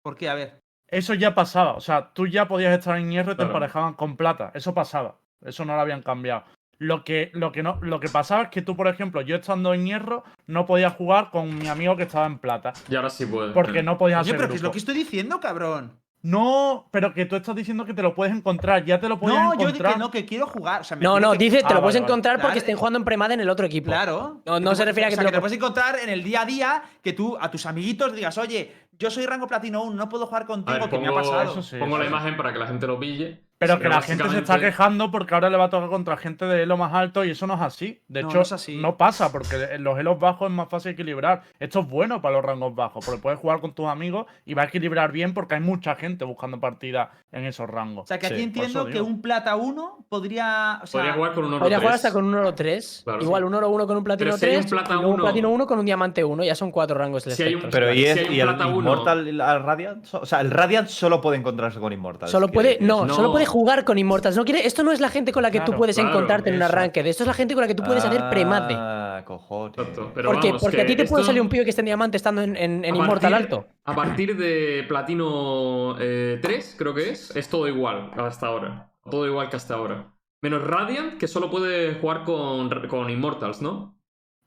[0.03, 0.29] ¿Por qué?
[0.29, 0.61] A ver.
[0.89, 1.73] Eso ya pasaba.
[1.73, 4.53] O sea, tú ya podías estar en hierro y te emparejaban con plata.
[4.55, 5.17] Eso pasaba.
[5.41, 6.45] Eso no lo habían cambiado.
[6.79, 9.73] Lo que, lo que no, lo que pasaba es que tú, por ejemplo, yo estando
[9.73, 12.75] en hierro, no podía jugar con mi amigo que estaba en plata.
[12.91, 13.53] Y ahora sí puede.
[13.53, 15.99] Porque no podías Oye, hacer pero ¿qué es lo que estoy diciendo, cabrón?
[16.23, 18.85] No, pero que tú estás diciendo que te lo puedes encontrar.
[18.85, 19.93] Ya te lo podías No, yo digo encontrar.
[19.93, 20.81] que no, que quiero jugar.
[20.81, 22.05] O sea, me No, no, que- dice, te Ah, lo puedes vale.
[22.07, 22.59] encontrar porque Claro.
[22.59, 23.87] estén jugando en premad en el otro equipo.
[23.87, 24.43] Claro.
[24.45, 26.09] No, no se refiere a o que sea, te lo que te puedes encontrar en
[26.11, 29.83] el día a día que tú a tus amiguitos digas, oye, yo soy rango platino
[29.85, 31.53] 1, no puedo jugar contigo, ver, que me ha pongo, pasado.
[31.53, 32.11] Eso sí, pongo eso la sí.
[32.11, 33.46] imagen para que la gente lo pille.
[33.59, 36.45] Pero que la gente se está quejando porque ahora le va a tocar contra gente
[36.45, 38.03] de elo más alto y eso no es así.
[38.07, 38.77] De No, hecho, no es así.
[38.77, 41.43] no pasa porque en los elos bajos es más fácil equilibrar.
[41.59, 44.63] Esto es bueno para los rangos bajos porque puedes jugar con tus amigos y va
[44.63, 48.05] a equilibrar bien porque hay mucha gente buscando partidas en esos rangos.
[48.05, 50.81] O sea, que aquí Sí, entiendo que un plata 1 podría.
[50.83, 52.05] O sea, Podría jugar con un oro Podría jugar 3.
[52.05, 53.01] hasta con un oro 3.
[53.05, 53.47] Claro, Igual sí.
[53.47, 54.71] un oro 1 con un platino si hay un 3.
[54.71, 56.45] plata y luego un 1 platino 1 con un diamante 1.
[56.45, 57.81] Ya son cuatro rangos del Si hay un- espectro.
[57.81, 60.07] Pero Si ¿y, hay es- un y el Immortal y el Radiant?
[60.15, 62.29] O sea, el Radiant solo puede encontrarse con Immortal.
[62.29, 63.15] Solo puede, no, No.
[63.15, 64.37] solo puede jugar con Immortals.
[64.37, 66.57] No quiere, esto no es la gente con la que tú puedes claro, encontrarte en
[66.57, 67.03] un arranque.
[67.03, 68.75] De esto es la gente con la que tú puedes hacer premate.
[68.77, 69.77] Ah, cojones.
[70.15, 72.17] Pero vamos, porque que a ti te puede salir un pibe que esté en diamante
[72.17, 73.67] estando en, en, en a Immortal partir- alto.
[73.85, 78.91] A partir de Platino eh, 3, creo que es, es todo igual hasta ahora.
[79.11, 80.13] Todo igual que hasta ahora.
[80.43, 83.96] Menos Radiant, que solo puede jugar con, con Immortals, ¿no?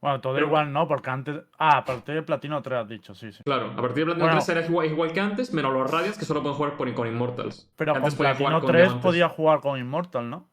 [0.01, 1.41] Bueno, todo Pero- igual no, porque antes.
[1.57, 3.43] Ah, a partir de Platino 3 has dicho, sí, sí.
[3.43, 4.37] Claro, a partir de Platino Bueno.
[4.41, 7.07] 3 era igual, igual que antes, menos los Radiants que solo pueden jugar por- con
[7.07, 7.69] Immortals.
[7.75, 9.03] Pero Antes con podía Platino jugar con 3 diamantes.
[9.05, 10.49] podía jugar con Immortal, ¿no?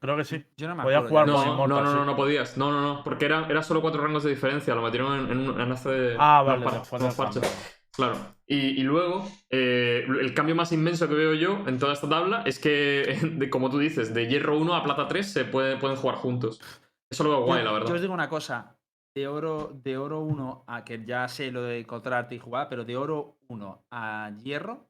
[0.00, 0.44] Creo que sí.
[0.56, 2.06] Yo no me Podía jugar con No, no, Immortal, no, no, sí.
[2.06, 2.56] no podías.
[2.58, 4.74] No, no, no, porque era, era solo cuatro rangos de diferencia.
[4.74, 6.16] Lo metieron en, en un en hace.
[6.18, 6.64] Ah, vale.
[7.92, 8.16] Claro.
[8.46, 12.42] Y, y luego, eh, el cambio más inmenso que veo yo en toda esta tabla
[12.44, 15.96] es que, de- como tú dices, de hierro 1 a plata 3 se puede- pueden
[15.96, 16.60] jugar juntos.
[17.10, 17.88] Eso lo veo guay, Yo- la verdad.
[17.88, 18.76] Yo os digo una cosa.
[19.16, 22.84] De oro, de oro 1 a que ya sé lo de encontrarte y jugar, pero
[22.84, 24.88] de oro 1 a hierro.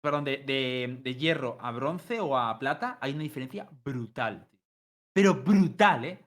[0.00, 4.46] Perdón, de, de- de hierro a bronce o a plata hay una diferencia brutal.
[4.48, 4.60] tío.
[5.12, 6.24] Pero brutal, ¿eh?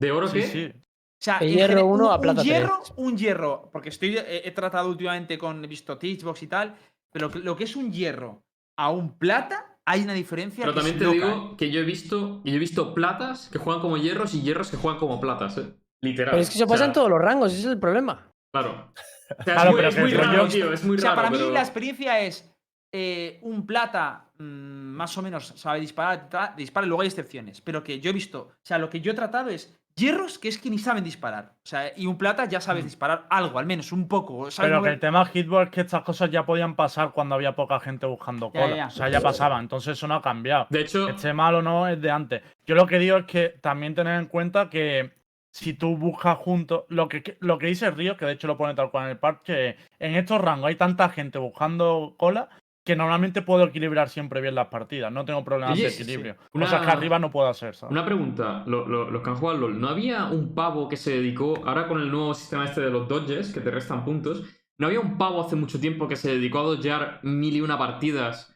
[0.00, 0.46] ¿De oro Sí, qué?
[0.48, 0.72] sí.
[0.74, 4.48] O sea, hierro gene- uno un- a plata un hierro, un hierro, porque estoy he,
[4.48, 6.74] he tratado últimamente con he visto Teachbox y tal,
[7.12, 8.42] pero lo que es un hierro
[8.76, 11.56] a un plata hay una diferencia Pero que también es te loca, digo ¿eh?
[11.56, 14.76] que yo he visto yo he visto platas que juegan como hierros y hierros que
[14.76, 15.74] juegan como platas, ¿eh?
[16.02, 16.32] Literal.
[16.32, 18.28] Pero es que eso O pasa sea, en todos los rangos, ese es el problema.
[18.52, 18.92] Claro.
[19.38, 20.72] O sea, Claro, es muy, pero es que muy el raro, tío.
[20.72, 21.22] Es muy O sea, raro.
[21.22, 22.51] para mí la experiencia es
[22.94, 27.82] eh, un plata mm, más o menos sabe disparar, dispara, y luego hay excepciones, pero
[27.82, 30.58] que yo he visto, o sea, lo que yo he tratado es hierros que es
[30.58, 33.92] que ni saben disparar, o sea, y un plata ya sabes disparar algo, al menos
[33.92, 37.12] un poco, sabes Pero que el tema Hitbox es que estas cosas ya podían pasar
[37.12, 38.68] cuando había poca gente buscando cola.
[38.68, 38.86] ya, ya.
[38.88, 39.58] O sea, ya pasaba.
[39.58, 40.66] Entonces eso no ha cambiado.
[40.68, 42.42] De hecho, Esté mal o no es de antes.
[42.66, 45.12] Yo lo que digo es que también tener en cuenta que
[45.50, 48.74] si tú buscas juntos, lo que, lo que dice Río, que de hecho lo pone
[48.74, 52.48] tal cual en el parche, en estos rangos hay tanta gente buscando cola
[52.84, 55.12] que normalmente puedo equilibrar siempre bien las partidas.
[55.12, 56.02] No tengo problemas Oye, de sí, sí.
[56.02, 56.36] equilibrio.
[56.52, 57.92] Una- Cosas que arriba no puedo hacer, ¿sabes?
[57.92, 60.96] Una pregunta, lo- lo- los que han jugado al LOL, ¿no había un pavo que
[60.96, 64.42] se dedicó, ahora con el nuevo sistema este de los dodges, que te restan puntos,
[64.78, 67.78] ¿no había un pavo hace mucho tiempo que se dedicó a dodgear mil y una
[67.78, 68.48] partidas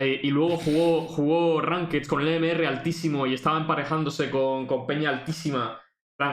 [0.00, 4.86] eh, y luego jugó, jugó Ranked con el MR altísimo y estaba emparejándose con, con
[4.86, 5.80] Peña altísima?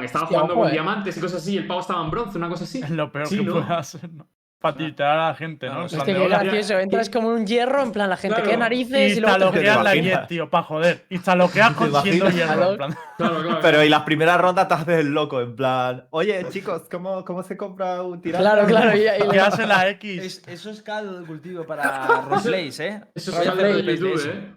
[0.01, 0.73] Estaba jugando ojo, con eh.
[0.73, 2.79] diamantes y cosas así, y el pavo estaba en bronce, una cosa así.
[2.81, 3.53] Es lo peor Sí, que ¿no?
[3.53, 4.27] puede hacer, ¿no?
[4.65, 6.39] Para tiltear a la gente, No, En qué "Hola".
[6.43, 6.79] gracioso.
[6.79, 8.49] Entras como un hierro, en plan, la gente Claro.
[8.49, 11.05] que narices y Y luego te instaloqueas la jet, tío, para joder.
[11.09, 12.35] Instaloqueas ¿Te con siendo imaginas?
[12.35, 12.71] hierro.
[12.71, 12.95] en plan.
[13.17, 13.59] Claro, claro.
[13.61, 17.43] Pero y las primeras rondas te haces el loco, en plan, oye, chicos, ¿cómo, cómo
[17.43, 18.43] se compra un tirante?
[18.43, 18.97] Claro, claro.
[18.97, 20.23] Y, y ¿Qué le- hace la X?
[20.23, 23.01] Es- eso es caldo de cultivo para roleplays, ¿eh?
[23.13, 24.21] Eso es caldo de YouTube.
[24.27, 24.51] ¿eh?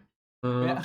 [0.45, 0.81] Ah.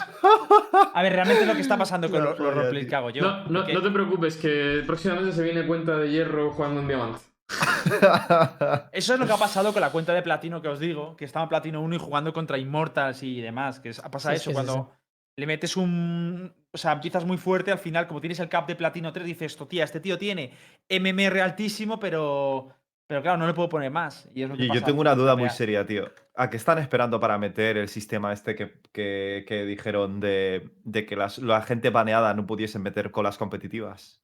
[0.95, 3.21] A ver, realmente lo que está pasando con los, los roleplays que hago yo.
[3.21, 7.19] No, no, te preocupes, que próximamente se viene cuenta de hierro jugando en diamante.
[8.91, 11.25] Eso es lo que ha pasado con la cuenta de platino que os digo, que
[11.25, 13.79] estaba en platino 1 y jugando contra Immortals y demás.
[13.79, 14.91] Que ha pasado Sí, eso sí, sí, cuando
[15.35, 16.53] le metes un.
[16.71, 19.51] O sea, empiezas muy fuerte, al final, como tienes el cap de platino 3, dices,
[19.53, 20.51] esto, tía, este tío tiene
[20.89, 22.69] MMR altísimo, pero.
[23.05, 24.29] Pero claro, no le puedo poner más.
[24.33, 26.09] Y es lo que Y yo tengo una duda muy seria, tío.
[26.35, 31.05] ¿A qué están esperando para meter el sistema este que, que- que dijeron de, de
[31.05, 34.22] que las, la gente baneada no pudiesen meter colas competitivas?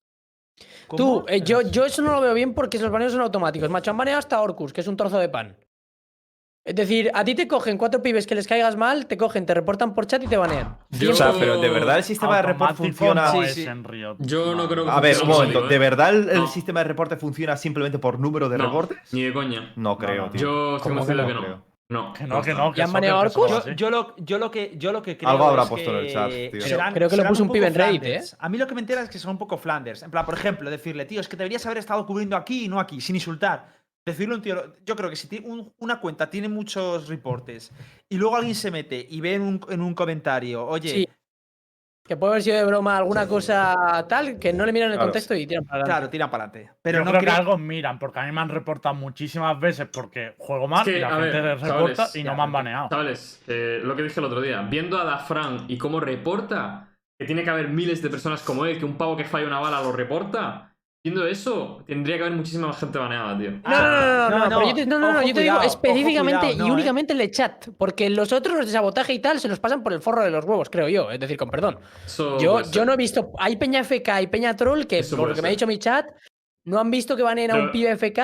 [0.88, 0.98] ¿Cómo?
[0.98, 3.70] Tú, eh, yo, yo eso no lo veo bien porque los baneos son automáticos.
[3.70, 5.56] Macho, han baneado hasta Orcus, que es un trozo de pan.
[6.66, 9.54] Es decir, a ti te cogen cuatro pibes que les caigas mal, te cogen, te
[9.56, 10.78] reportan por chat y te banean.
[10.92, 13.32] Yo- O sea, pero ¿de verdad el sistema de report Automático funciona?
[13.32, 13.68] Sí, sí.
[14.20, 15.80] Yo no creo que A ver, un momento, solo, ¿de ¿eh?
[15.80, 16.48] verdad el, No.
[16.48, 18.98] sistema de reporte funciona simplemente por número de No, reportes?
[19.14, 19.74] Ni de coña.
[19.78, 20.30] No creo, no.
[20.32, 20.42] tío.
[20.42, 21.40] Yo estoy ¿Cómo convencido que no.
[21.42, 21.69] Creo.
[21.92, 22.70] No, Que no, que no.
[22.70, 23.66] ¿Ya que han eso- baneado Orcus?
[23.66, 26.06] Yo, yo lo, yo, lo que, yo lo que creo Algo habrá es puesto en
[26.06, 26.62] el chat, tío.
[26.62, 28.04] serán- Creo que lo puso un poco pibe en Reddit.
[28.04, 28.22] ¿eh?
[28.38, 30.04] A mí lo que me entera es que son un poco Flanders.
[30.04, 32.80] En plan, por ejemplo, decirle, tío, es que deberías haber estado cubriendo aquí y no
[32.80, 33.74] aquí, sin insultar.
[34.06, 37.72] Decirle a un tío, yo creo que si tiene un- una cuenta tiene muchos reportes
[38.08, 41.10] y luego alguien se mete y ve en un, en un comentario, oye, Sí.
[42.10, 45.10] Que puede haber sido de broma alguna cosa tal, que no le miran el Claro.
[45.12, 45.92] contexto y tiran para adelante.
[45.92, 46.72] claro, tira para adelante.
[46.82, 49.60] Pero Yo no creo, creo, que algo miran, porque a mí me han reportado muchísimas
[49.60, 52.42] veces porque juego mal Es que, y la gente ver, reporta chavales, y no me
[52.42, 52.90] han baneado.
[52.90, 56.88] Chavales, eh, lo que dije el otro día, viendo a Dafran y cómo reporta,
[57.20, 59.60] que tiene que haber miles de personas como él, que un pavo que falla una
[59.60, 60.69] bala lo reporta,
[61.04, 63.52] viendo eso, tendría que haber muchísima más gente baneada, tío.
[63.52, 65.62] No, no, no, no, no, no, yo te, no, no, no, yo te digo cuidado,
[65.62, 66.74] específicamente cuidado, no, y eh.
[66.74, 69.82] únicamente el de chat, porque los otros, los de sabotaje y tal, se los pasan
[69.82, 71.80] por el forro de los huevos, creo yo, es decir, con perdón.
[72.06, 75.30] Eso Yo, yo no he visto, hay peña FK y peña troll que, Eso por
[75.30, 76.08] lo que me ha dicho mi chat,
[76.66, 78.20] no han visto que baneen a un pibe FK.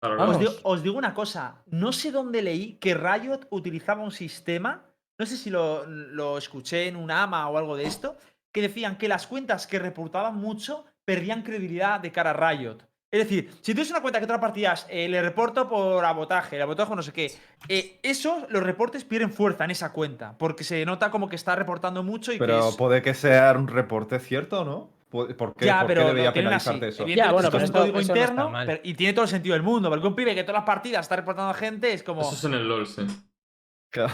[0.00, 4.12] Claro, Os digo, os digo una cosa, no sé dónde leí que Riot utilizaba un
[4.12, 4.84] sistema,
[5.18, 8.16] no sé si lo, lo escuché en un AMA o algo de esto,
[8.52, 12.78] que decían que las cuentas que reportaban mucho perdían credibilidad de cara a Riot.
[13.12, 16.56] Es decir, si tienes una cuenta que todas las partidas eh, le reporto por abotaje,
[16.56, 17.32] le abotaje no sé qué,
[17.68, 21.54] eh, eso, los reportes pierden fuerza en esa cuenta, porque se nota como que está
[21.54, 22.76] reportando mucho y que Pero es...
[22.76, 24.90] puede que sea un reporte cierto, ¿no?
[25.10, 26.70] ¿Por qué, Ya, por qué pero debería tienen así.
[26.70, 27.06] penalizarte eso?
[27.06, 29.52] Ya, bueno, pero es un esto- código no interno pero- y tiene todo el sentido
[29.52, 32.22] del mundo, porque un pibe que todas las partidas está reportando a gente es como...
[32.22, 33.06] Eso es en el LOL, sí.
[33.92, 34.12] Claro.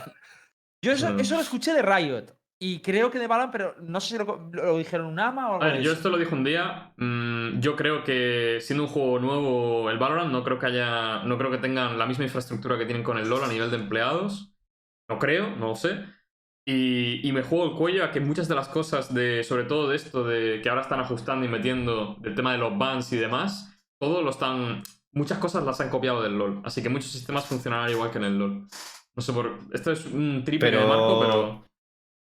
[0.84, 2.26] Yo eso, eso lo escuché de Riot.
[2.62, 5.52] Y creo que de Valorant, pero no sé si lo, lo dijeron un AMA o
[5.54, 6.92] algo A ver, yo esto lo dije un día.
[6.98, 11.22] mm, yo creo que siendo un juego nuevo el Valorant, no creo que haya.
[11.24, 13.78] No creo que tengan la misma infraestructura que tienen con el LOL a nivel de
[13.78, 14.52] empleados.
[15.08, 16.04] No creo, no lo sé.
[16.66, 19.42] Y, y me juego el cuello a que muchas de las cosas de.
[19.42, 22.76] Sobre todo de esto de que ahora están ajustando y metiendo del tema de los
[22.76, 23.74] bans y demás.
[23.98, 24.82] Todo lo están.
[25.12, 26.60] Muchas cosas las han copiado del LOL.
[26.62, 28.66] Así que muchos sistemas funcionarán igual que en el LOL.
[29.16, 29.60] No sé por.
[29.72, 31.69] Esto es un triple Pero- de marco, pero.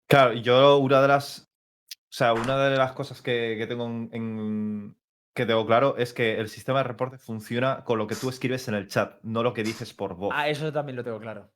[0.09, 1.51] Claro, yo una de las.
[1.93, 4.97] O sea, una de las cosas que, que tengo en, en-
[5.35, 8.67] que tengo claro es que el sistema de reporte funciona con lo que tú escribes
[8.67, 10.33] en el chat, no lo que dices por voz.
[10.35, 11.51] Ah, eso también lo tengo claro.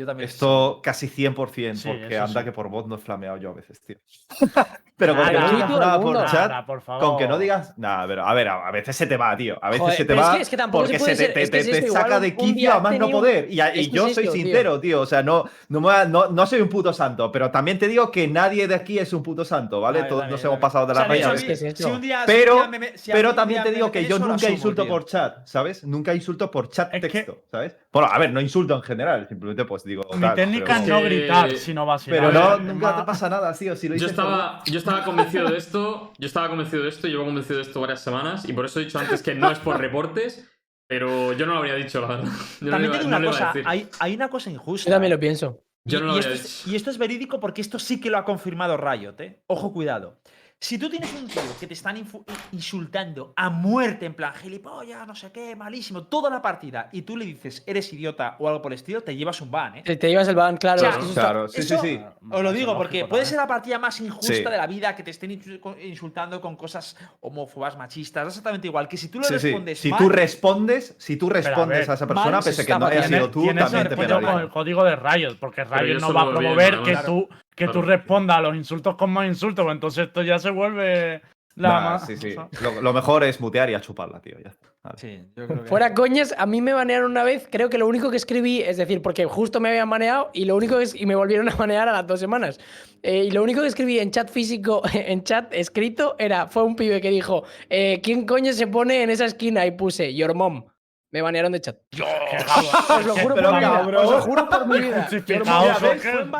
[0.00, 0.28] Yo también.
[0.28, 2.44] Esto casi 100%, Sí, porque anda sí.
[2.46, 3.96] que por voz no he flameado yo a veces, tío.
[4.96, 7.02] Pero con que Nada, no digas nada por chat, Nada, por favor.
[7.02, 7.72] con que no digas.
[7.78, 9.58] Nada, pero a ver, a a veces se te va, tío.
[9.62, 11.16] A veces Joder, se te pero es va que- es que tampoco se porque puede
[11.16, 12.72] se te, ser- te- es que es te- esto, te igual saca un- de quicio
[12.74, 13.46] a más no un- poder.
[13.50, 14.32] Y, yo soy tío.
[14.32, 15.00] sincero, tío.
[15.00, 17.88] O sea, no, no, me va- no, no soy un puto santo, pero también te
[17.88, 20.02] digo que nadie de aquí es un puto santo, ¿vale?
[20.02, 21.32] Todos nos hemos pasado de la raya.
[22.26, 22.68] Pero,
[23.10, 25.82] pero también te digo que yo nunca insulto por chat, ¿sabes?
[25.84, 27.74] Nunca insulto por chat texto, ¿sabes?
[27.90, 30.02] Bueno, a ver, no insulto en general, simplemente pues digo.
[30.14, 32.20] Mi tal, técnica es pero- no gritar, sino vacilar.
[32.20, 33.76] Pero no, nunca te pasa nada, tío.
[33.76, 37.24] Si lo Yo estaba, yo estaba convencido de esto, yo estaba convencido de esto, llevo
[37.24, 39.78] convencido de esto varias semanas y por eso he dicho antes que no es por
[39.78, 40.48] reportes,
[40.88, 42.24] pero yo no lo habría dicho, la verdad.
[42.60, 44.88] Yo También no una lo iba a cosa, hay, hay una cosa injusta.
[44.90, 45.62] Yo también lo pienso.
[45.86, 46.70] Yo y, no lo y habría esto es, dicho.
[46.70, 49.42] y esto es verídico porque esto sí que lo ha confirmado Riot, ¿eh?
[49.46, 50.19] Ojo, cuidado.
[50.62, 51.96] Si tú tienes un tío que te están
[52.52, 57.16] insultando a muerte, en plan gilipollas, no sé qué, malísimo, toda la partida, y tú
[57.16, 59.82] le dices eres idiota o algo por el estilo, te llevas un ban, ¿eh?
[59.82, 60.76] Te, te llevas el ban, claro.
[60.76, 62.00] O sea, es que eso está- Claro, sí, sí, eso- sí.
[62.30, 63.26] Os lo digo porque puede también.
[63.26, 64.42] ser la partida más injusta Sí.
[64.44, 68.86] de la vida que te estén insu- insultando con cosas homófobas, machistas, exactamente igual.
[68.86, 69.46] Que si tú le Sí, sí.
[69.48, 72.78] respondes Si mal, tú respondes, si tú a respondes ver, a, esa persona, pese que
[72.78, 76.20] no haya sido tú, también te con el código de Riot, porque Riot no va
[76.22, 77.26] a promover que tú,
[77.66, 81.22] que tú respondas a los insultos con más insultos, pues entonces esto ya se vuelve
[81.56, 82.28] La Nah, ma- sí, sí.
[82.28, 84.36] o sea, Lo, lo mejor es mutear y a chuparla, tío.
[84.42, 84.68] Ya está.
[84.82, 84.96] Vale.
[84.98, 85.68] Sí, yo creo que.
[85.68, 87.46] Fuera coñas, a mí me banearon una vez.
[87.50, 90.56] Creo que lo único que escribí, es decir, porque justo me habían baneado y lo
[90.56, 92.58] único que es, y me volvieron a banear a las dos semanas.
[93.02, 96.76] Eh, y lo único que escribí en chat físico, en chat escrito, era fue un
[96.76, 99.66] pibe que dijo, eh, ¿quién coño se pone en esa esquina?
[99.66, 100.64] Y puse Your mom.
[101.12, 101.76] Me banearon de chat.
[101.92, 103.70] Os lo juro por Pero mi vida.
[103.72, 104.04] cabrón.
[104.06, 105.08] Os lo juro por mi vida.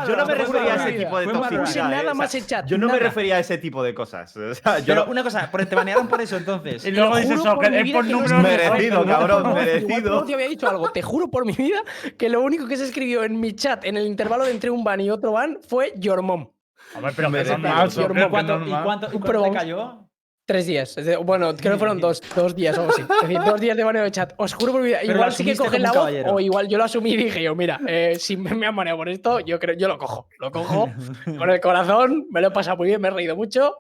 [0.07, 1.87] Yo no me refería a ese tipo de toxicidad.
[1.93, 2.67] eh, nada más en chat.
[2.67, 3.05] Yo no me nada.
[3.05, 4.33] refería a ese tipo de cosas.
[4.35, 4.43] Yo
[4.87, 6.85] Pero una cosa, por- te banearon por eso entonces.
[6.91, 8.49] Y luego Te dices juro eso, que mi es por que no número es- de
[8.69, 10.25] Merecido, cabrón, merecido.
[10.25, 10.91] te había dicho algo.
[10.91, 11.83] Te juro por mi vida
[12.17, 14.85] que lo único que se escribió en mi chat en el intervalo de entre un
[14.85, 16.49] ban y otro ban fue Your mom.
[16.95, 17.57] Hombre, pero que Merecido.
[17.57, 18.85] es normal, ¿Y Soccer, ¿Y que es cuánto, ¿Y normal.
[18.85, 20.10] cuánto, y Pero cuánto te cayó?
[20.51, 20.97] Tres días.
[21.25, 23.03] Bueno, creo que fueron dos, dos días o algo así.
[23.03, 24.33] Es decir, dos días de baneo de chat.
[24.37, 24.99] Os juro por mi vida.
[25.01, 26.35] Pero Igual sí que cogen la voz caballero.
[26.35, 29.09] o igual yo lo asumí y dije yo, mira, eh, si me, han baneado por
[29.09, 30.27] esto, yo creo, yo lo cojo.
[30.41, 30.91] Lo cojo
[31.39, 33.77] con el corazón, me lo he pasado muy bien, me he reído mucho.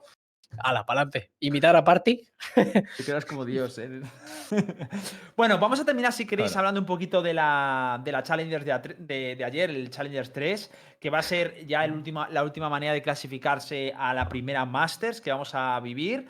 [0.58, 1.32] Ala, pa'lante.
[1.40, 2.20] Imitar a Party.
[2.54, 4.02] Te quedas como Dios, ¿eh?
[5.36, 6.60] bueno, vamos a terminar, si queréis, Claro.
[6.68, 11.10] hablando un poquito de la, de la Challengers de- de ayer, el Challengers 3, que
[11.10, 15.20] va a ser ya el última, la última manera de clasificarse a la primera Masters
[15.20, 16.28] que vamos a vivir.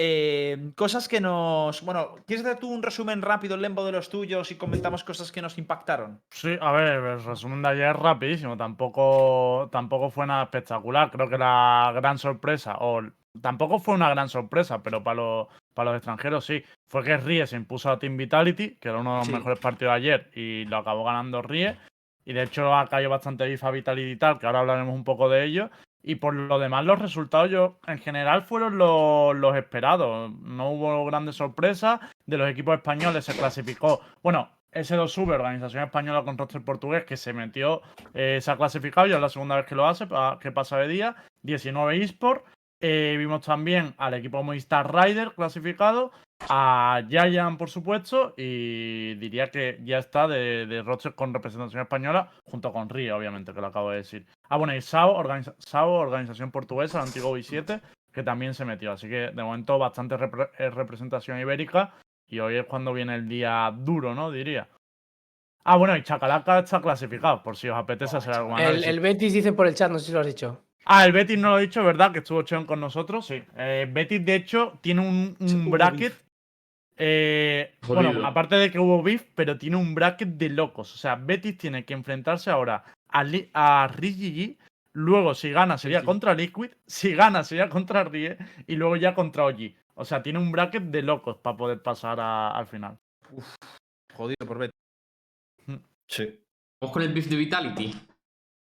[0.00, 1.82] Eh, cosas que nos.
[1.82, 5.42] Bueno, ¿quieres hacer tú un resumen rápido, Lembo, de los tuyos y comentamos cosas que
[5.42, 6.20] nos impactaron?
[6.30, 8.56] Sí, a ver, el resumen de ayer es rapidísimo.
[8.56, 11.10] Tampoco, tampoco fue nada espectacular.
[11.10, 13.02] Creo que la gran sorpresa, o
[13.42, 17.46] tampoco fue una gran sorpresa, pero para los, para los extranjeros sí, fue que Rie
[17.48, 19.32] se impuso a Team Vitality, que era uno de los Sí.
[19.32, 21.76] mejores partidos de ayer, y lo acabó ganando Rie.
[22.24, 25.28] Y de hecho ha caído bastante bifa Vitality y tal, que ahora hablaremos un poco
[25.28, 25.70] de ello.
[26.08, 30.32] Y por lo demás, los resultados yo, en general fueron los, esperados.
[30.40, 32.00] No hubo grandes sorpresas.
[32.24, 34.00] De los equipos españoles se clasificó.
[34.22, 37.82] Bueno, S2V, Organización Española con roster portugués, que se metió,
[38.14, 40.08] eh, se ha clasificado, ya es la segunda vez que lo hace,
[40.40, 41.14] que pasa de día.
[41.42, 42.42] 19 eSport.
[42.80, 46.12] Eh, vimos también al equipo Movistar Rider clasificado,
[46.48, 52.30] a Giant, por supuesto, y diría que ya está de, de roster con representación española,
[52.44, 54.26] junto con Río, obviamente, que lo acabo de decir.
[54.48, 57.80] Ah, bueno, y SAO, organiza- SAO Organización Portuguesa, el antiguo I7,
[58.12, 58.92] que también se metió.
[58.92, 61.94] Así que de momento bastante repre- eh, representación ibérica,
[62.26, 64.30] y hoy es cuando viene el día duro, ¿no?
[64.30, 64.68] Diría.
[65.64, 68.86] Ah, bueno, y Chacalaca está clasificado, por si os apetece hacer El, análisis.
[68.86, 70.62] el Betis dice por el chat, no sé si lo has dicho.
[70.86, 72.12] Ah, el Betis no lo he dicho, ¿verdad?
[72.12, 73.42] Que estuvo Cheon con nosotros, sí.
[73.56, 75.36] Eh, Betis, de hecho, tiene un,
[75.70, 76.14] bracket.
[76.98, 80.92] Eh, bueno, aparte de que hubo beef, pero tiene un bracket de locos.
[80.94, 84.56] O sea, Betis tiene que enfrentarse ahora a, Li- a RGG.
[84.94, 86.06] Luego, si gana, sería sí.
[86.06, 86.70] contra Liquid.
[86.86, 88.36] Si gana, sería contra Rie.
[88.66, 89.72] Y luego ya contra OG.
[89.94, 92.98] O sea, tiene un bracket de locos para poder pasar a- al final.
[94.14, 94.74] Jodido por Betis.
[96.08, 96.40] Sí.
[96.80, 97.94] Vamos con el beef de Vitality.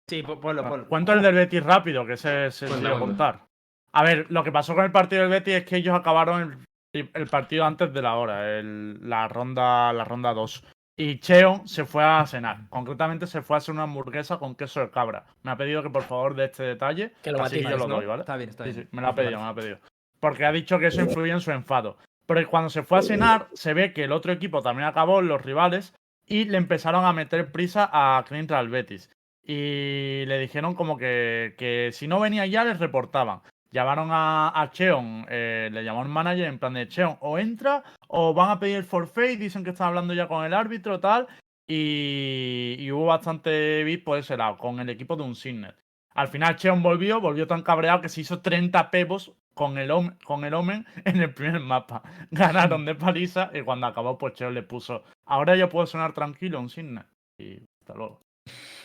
[0.08, 0.88] Sí, po- ponlo, ponlo.
[0.88, 3.24] Cuento el del Betis rápido, que se, se Cuenta, quiero cuenta.
[3.32, 3.46] contar.
[3.92, 7.10] A ver, lo que pasó con el partido del Betis es que ellos acabaron el,
[7.14, 10.64] el partido antes de la hora, el- la ronda la ronda 2.
[10.96, 12.68] Y Cheon se fue a cenar.
[12.68, 15.24] Concretamente se fue a hacer una hamburguesa con queso de cabra.
[15.42, 17.12] Me ha pedido que por favor de este detalle.
[17.22, 17.96] Que lo así que yo lo ¿no?
[17.96, 18.20] doy, ¿vale?
[18.20, 18.76] Está bien, está bien.
[18.76, 19.78] sí, me lo ha pedido, me lo ha pedido.
[20.18, 21.96] Porque ha dicho que eso influye en su enfado.
[22.26, 25.40] Pero cuando se fue a cenar, se ve que el otro equipo también acabó, los
[25.42, 25.94] rivales,
[26.26, 29.08] y le empezaron a meter prisa a Clint al Betis.
[29.42, 33.40] Y le dijeron como que, que si no venía ya les reportaban.
[33.72, 38.34] Llamaron a, Cheon, eh, le llamó el manager en plan de Cheon, o entra o
[38.34, 41.28] van a pedir el forfait, dicen que están hablando ya con el árbitro tal.
[41.68, 45.76] Y, hubo bastante beat por ese lado, con el equipo de un Signet.
[46.14, 49.92] Al final Cheon volvió, volvió tan cabreado que se hizo 30 pevos con el,
[50.24, 52.02] con el Omen en el primer mapa.
[52.32, 56.58] Ganaron de paliza y cuando acabó pues Cheon le puso, ahora ya puedo sonar tranquilo
[56.58, 57.06] un Signet.
[57.38, 58.20] Y hasta luego.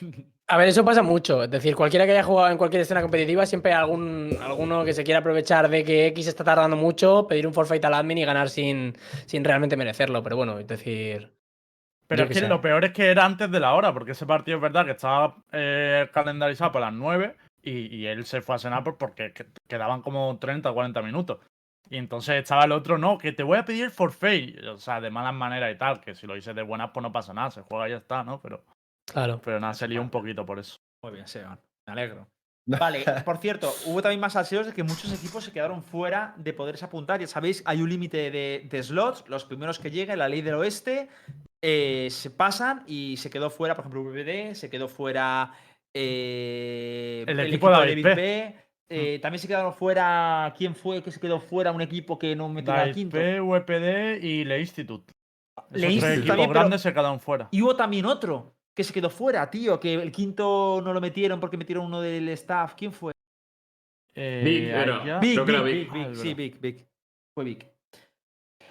[0.48, 1.44] A ver, eso pasa mucho.
[1.44, 4.94] Es decir, cualquiera que haya jugado en cualquier escena competitiva, siempre hay algún, alguno que
[4.94, 8.26] se quiera aprovechar de que X está tardando mucho, pedir un forfeit al admin y
[8.26, 8.96] ganar sin,
[9.26, 10.22] sin realmente merecerlo.
[10.22, 11.34] Pero bueno, es decir.
[12.08, 14.58] Pero es que lo peor es que era antes de la hora, porque ese partido
[14.58, 18.60] es verdad que estaba eh, calendarizado para las 9 y, y él se fue a
[18.60, 21.40] cenar por- porque que- quedaban como 30 o 40 minutos.
[21.90, 24.64] Y entonces estaba el otro, no, que te voy a pedir forfait.
[24.66, 27.12] O sea, de malas maneras y tal, que si lo hice de buenas, pues no
[27.12, 28.40] pasa nada, se juega y ya está, ¿no?
[28.40, 28.64] Pero,
[29.06, 29.42] Claro.
[29.44, 30.78] pero nada, se lió un poquito por eso.
[31.04, 31.60] Muy bien, Seban.
[31.88, 32.28] Me alegro.
[32.68, 36.52] Vale, por cierto, hubo también más salseos de que muchos equipos se quedaron fuera de
[36.54, 37.20] poderse apuntar.
[37.22, 39.24] Ya sabéis, hay un límite de, de slots.
[39.30, 41.08] Los primeros que lleguen, la ley del oeste,
[41.62, 45.52] eh, se pasan y se quedó fuera, por ejemplo, VBD, se quedó fuera
[45.94, 48.56] eh, El equipo de David B.
[48.90, 50.54] eh, También se quedaron fuera.
[50.58, 51.72] ¿Quién fue que se quedó fuera?
[51.72, 53.18] Un equipo que no metió al quinto.
[53.18, 55.14] P, VPD y Le Institute.
[55.70, 57.48] Esos Le Institute pero- grandes se quedaron fuera.
[57.52, 59.80] Y hubo también otro que se quedó fuera, tío.
[59.80, 62.74] Que el quinto no lo metieron porque metieron uno del staff.
[62.76, 63.14] ¿Quién fue?
[64.16, 65.20] Eh, Big era.
[65.20, 65.92] Big, creo que Big, era Big, Big.
[65.92, 66.34] Big, Ah, sí.
[66.34, 66.86] Big, Big.
[67.34, 67.68] Fue Vic.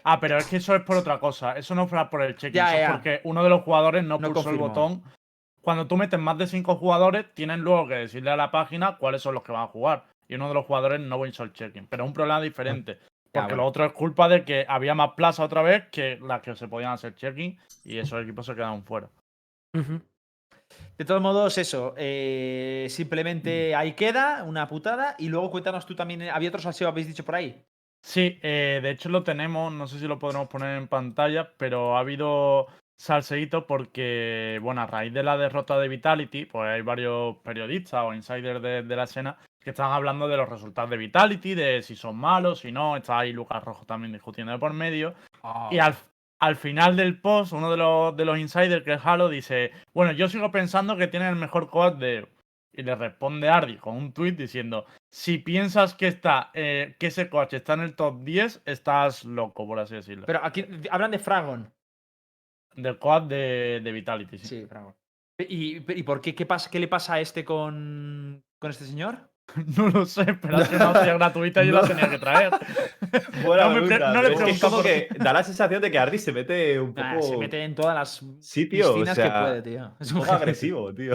[0.05, 1.57] Ah, pero es que eso es por otra cosa.
[1.57, 2.55] Eso no fue por el check-in.
[2.55, 5.03] Ya, eso es porque uno de los jugadores no, No pulsó el botón.
[5.63, 9.23] Cuando tú metes más de cinco jugadores, tienen luego que decirle a la página cuáles
[9.23, 10.05] son los que van a jugar.
[10.29, 11.87] Y uno de los jugadores no hizo el check-in.
[11.87, 12.99] Pero es un problema diferente.
[13.33, 13.57] Porque bueno.
[13.63, 16.69] lo otro es culpa de que había más plaza otra vez que las que se
[16.69, 17.59] podían hacer check-in.
[17.85, 19.09] Y esos equipos se quedaron fuera.
[20.97, 21.95] De todos modos, eso.
[21.97, 25.16] eh, simplemente ahí queda, una putada.
[25.18, 26.22] Y luego cuéntanos tú también.
[26.22, 27.64] eh, ¿Había otros salseo habéis dicho por ahí?
[28.01, 31.97] Sí, eh, de hecho lo tenemos, no sé si lo podremos poner en pantalla, pero
[31.97, 32.66] ha habido
[32.97, 38.12] salseíto porque, bueno, a raíz de la derrota de Vitality, pues hay varios periodistas o
[38.12, 41.97] insiders de, de la escena que están hablando de los resultados de Vitality, de si
[41.97, 45.14] son malos, si no, está ahí Lucas Rojo también discutiendo de por medio.
[45.70, 45.97] Y al,
[46.39, 50.12] al final del post, uno de los, de los insiders, que es Halo, dice, bueno,
[50.12, 52.28] yo sigo pensando que tienen el mejor coach de...
[52.76, 57.30] Y le responde Ardi con un tweet diciendo, si piensas que está eh, que ese
[57.30, 60.26] coach está en el top 10, estás loco, por así decirlo.
[60.26, 61.72] Pero aquí hablan de Fragon.
[62.74, 64.47] Del coach de, de Vitality, sí.
[64.47, 64.93] Sí, Fragon.
[65.39, 69.30] ¿Y, y por qué, qué, pasa, qué le pasa a este con, con este señor?
[69.77, 72.51] No lo sé, pero es que no hacía gratuita y yo la tenía que traer.
[73.45, 74.47] Buena No me pre- pregunta, no le tío.
[74.47, 77.23] es que como que da la sensación de que Ardi se mete un poco, Ah,
[77.23, 79.93] se mete en todas las Sí, tío, o sea, que puede, tío.
[80.01, 81.15] Es un poco agresivo, tío.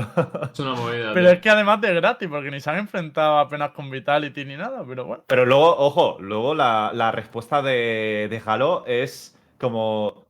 [0.54, 1.14] Es una movida.
[1.14, 1.32] Pero tío.
[1.36, 4.86] es que además de gratis, porque ni se han enfrentado apenas con Vitality ni nada,
[4.88, 5.24] pero bueno.
[5.28, 10.28] Pero luego, ojo, luego la, la respuesta de, de Halo es como.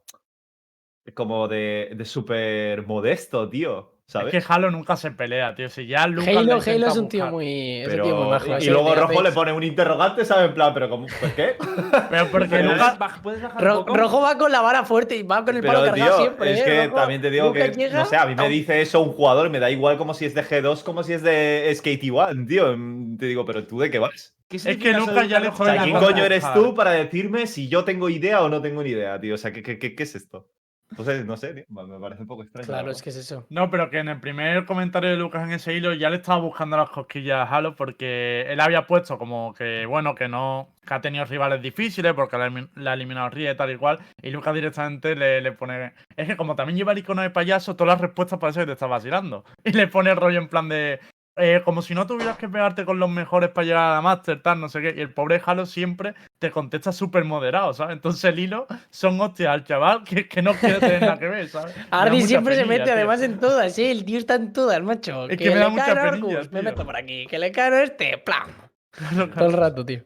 [1.16, 3.99] Como de, de súper modesto, tío.
[4.10, 4.34] ¿Sabes?
[4.34, 5.70] Es que Halo nunca se pelea, tío.
[5.70, 8.58] Si ya Lucas Halo, Halo es un tío muy, Pero- tío muy majo.
[8.60, 10.48] y luego Rojo le pone un interrogante, ¿sabes?
[10.48, 11.56] En plan, pero como, ¿por qué?
[12.10, 12.98] Pero porque ¿Puedes, Lucas...
[13.22, 13.98] puedes bajar Ro- un poco?
[13.98, 16.52] Rojo va con la vara fuerte y va con el palo Pero, cargado tío, siempre.
[16.54, 16.64] es ¿eh?
[16.66, 19.00] que Rojo- también te digo Lucas que, llega- no sé, a mí me dice eso
[19.00, 21.72] un jugador y me da igual como si es de G2, como si es de
[21.76, 22.76] Skate One, tío.
[23.20, 24.34] Te digo, pero tú de qué vas?
[24.48, 27.70] ¿Qué Es que Lucas ya le O sea, ¿quién coño eres tú para decirme si
[27.70, 29.36] yo tengo idea o no tengo ni idea, tío?
[29.36, 30.48] O sea, ¿qué, qué, qué, qué es esto?
[30.92, 32.68] Entonces, no sé, tío, me parece un poco extraño.
[32.68, 33.46] la Claro, es que es eso.
[33.50, 36.40] No, pero que en el primer comentario de Lucas en ese hilo ya le estaba
[36.40, 40.94] buscando las cosquillas a Halo porque él había puesto como que, bueno, que no, que
[40.94, 44.00] ha tenido rivales difíciles porque la, ha elimin- la ha eliminado Rie tal y cual.
[44.22, 45.94] Y Lucas directamente le, le pone.
[46.18, 48.72] Es que como también lleva el icono de payaso, todas las respuestas parece que te
[48.74, 49.46] está vacilando.
[49.64, 51.00] Y le pone el rollo en plan de.
[51.40, 54.42] Eh, como si no tuvieras que pegarte con los mejores para llegar a la Master,
[54.42, 54.94] tal, no sé qué.
[54.98, 57.94] Y el pobre Halo siempre te contesta súper moderado, ¿sabes?
[57.94, 61.48] Entonces el hilo son hostias al chaval que, que no quiere tener nada que ver,
[61.50, 61.76] ¿sabes?
[61.92, 62.94] Ardi siempre se mete tío.
[62.94, 63.92] además en todas, ¿eh?
[63.92, 65.28] El tío está en todas, macho.
[65.30, 67.26] Es que me da le mucha penilla, Argus, me meto por aquí.
[67.28, 68.50] Que le cae este, ¡plam!
[68.92, 70.04] Claro, Todo el rato, tío.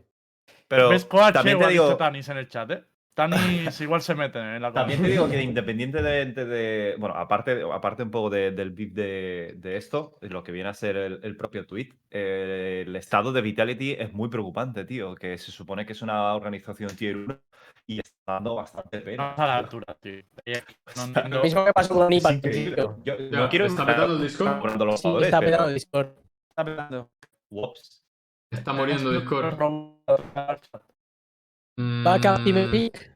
[0.67, 1.33] Pero ¿Ves coach?
[1.33, 2.83] también te igual dicho digo, Tanis en el chat, ¿eh?
[3.13, 7.15] Tanis igual se mete en la también te digo que independiente de, de- de- bueno,
[7.15, 10.97] aparte, aparte un poco de- del beef de, de esto, lo que viene a ser
[10.97, 15.51] el, el propio tweet, eh, el estado de Vitality es muy preocupante, tío, que se
[15.51, 17.39] supone que es una organización tier 1
[17.85, 19.29] y está dando bastante No pena.
[19.31, 20.21] está a la altura, tío.
[20.95, 21.29] No.
[21.29, 22.75] Lo mismo que pasó con Es Ipan, increíble.
[22.75, 22.97] tío.
[23.03, 24.81] Yo Ya, no quiero está estar petando el Discord.
[24.81, 26.07] los Sí, está petando Discord.
[26.49, 27.11] Está petando.
[28.51, 29.57] Está muriendo Discord.
[31.79, 33.13] Mm, Backup Team Epic.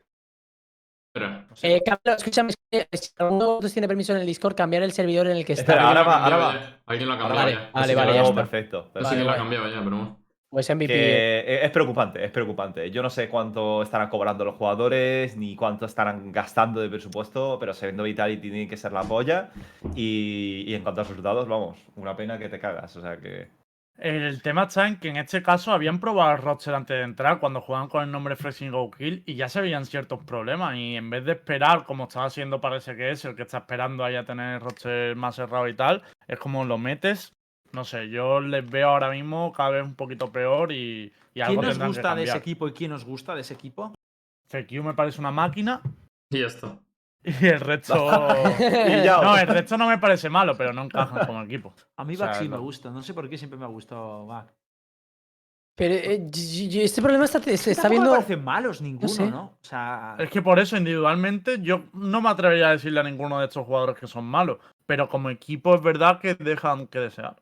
[1.14, 1.48] Espera.
[1.64, 4.84] Eh, Carlos, escúchame, es que si alguno de vosotros tiene permiso en el Discord, cambiar
[4.84, 5.64] el servidor en el que está.
[5.74, 6.80] Espera, ahora va, ahora va.
[6.86, 7.70] Alguien lo ha cambiado Vale, ya.
[7.74, 8.36] vale, vale, ya está.
[8.36, 8.82] perfecto.
[8.94, 9.04] Perfecto.
[9.04, 10.20] Vale, que lo ha cambiado ya, pero bueno.
[10.50, 10.88] Pues MVP.
[10.94, 12.90] Que e- es preocupante, es preocupante.
[12.90, 17.74] Yo no sé cuánto estarán cobrando los jugadores, ni cuánto estarán gastando de presupuesto, pero
[17.74, 19.50] siendo Vitality tiene que ser la polla.
[19.96, 22.96] Y, y en cuanto a los resultados, vamos, una pena que te cagas.
[22.96, 23.50] O sea que.
[23.98, 27.40] El tema está en que en este caso habían probado el roster antes de entrar
[27.40, 30.76] cuando jugaban con el nombre Freezing Go Kill y ya se veían ciertos problemas.
[30.78, 34.04] Y en vez de esperar, como estaba haciendo parece que es, el que está esperando
[34.04, 37.34] ahí a tener el roster más cerrado y tal, es como lo metes.
[37.74, 41.62] No sé, yo les veo ahora mismo cada vez un poquito peor y, y algo
[41.62, 43.94] ¿Quién nos que gusta de ese equipo y quién nos gusta de ese equipo?
[44.50, 45.82] FQ me parece una máquina
[46.30, 46.78] Y ya está.
[47.42, 47.96] y el resto.
[48.60, 49.20] Y ya.
[49.22, 51.74] no, el resto no me parece malo, pero no encajan como equipo.
[51.98, 52.56] A mí O sea, Back sí no.
[52.58, 52.90] me gusta.
[52.90, 54.54] No sé por qué siempre me ha gustado Back.
[55.76, 58.10] Pero eh, este problema está, se está viendo.
[58.10, 59.30] me parecen malos ninguno, sé.
[59.30, 59.44] ¿no?
[59.44, 63.40] O sea, Es que por eso, individualmente, yo no me atrevería a decirle a ninguno
[63.40, 64.58] de estos jugadores que son malos.
[64.88, 67.36] Pero como equipo es verdad que dejan que desear.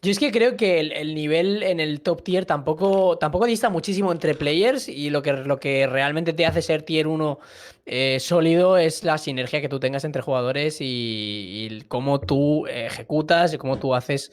[0.00, 3.68] Yo es que creo que el, el nivel en el top tier tampoco, tampoco dista
[3.68, 7.38] muchísimo entre players y lo que, lo que realmente te hace ser tier 1
[7.86, 13.58] eh, sólido es la sinergia que tú tengas entre jugadores y, cómo tú ejecutas y
[13.58, 14.30] cómo tú haces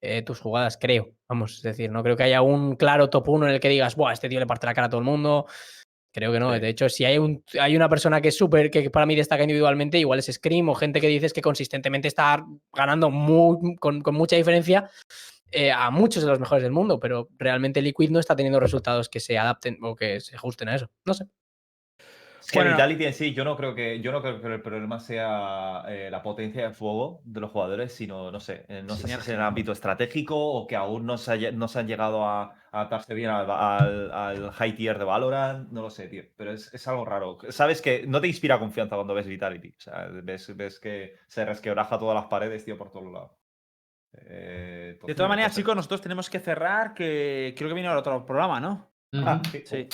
[0.00, 1.12] eh, tus jugadas, creo.
[1.28, 3.96] Vamos, es decir, no creo que haya un claro top 1 en el que digas,
[3.96, 5.46] Buah, este tío le parte la cara a todo el mundo.
[6.16, 6.54] Creo que no.
[6.54, 6.60] Sí.
[6.60, 9.42] De hecho, si hay, un, hay una persona que es súper, que para mí destaca
[9.42, 12.42] individualmente, igual es Scream o gente que dices que consistentemente está
[12.72, 14.90] ganando muy, con, con mucha diferencia.
[15.52, 19.08] eh, a muchos de los mejores del mundo, pero realmente Liquid no está teniendo resultados
[19.10, 20.90] que se adapten o que se ajusten a eso.
[21.04, 21.26] No sé.
[22.46, 24.62] Es que Bueno, Vitality en sí, yo no creo que, yo no creo que el
[24.62, 28.94] problema sea eh, la potencia de fuego de los jugadores, sino, no sé, eh, no
[28.94, 31.80] sé si es en el ámbito estratégico o que aún no se, haya- no se
[31.80, 35.90] han llegado a, a adaptarse bien al, al- al high tier de Valorant, no lo
[35.90, 37.36] sé, tío, pero es, es algo raro.
[37.48, 41.44] Sabes que no te inspira confianza cuando ves Vitality, o sea, ves, ves que se
[41.44, 43.32] resquebraja todas las paredes, tío, por todos lados.
[44.12, 48.24] Eh, De todas maneras, chicos, nosotros tenemos que cerrar, que creo que viene ahora otro
[48.24, 48.88] programa, ¿no?
[49.14, 49.62] Ah, sí.
[49.66, 49.88] Sí.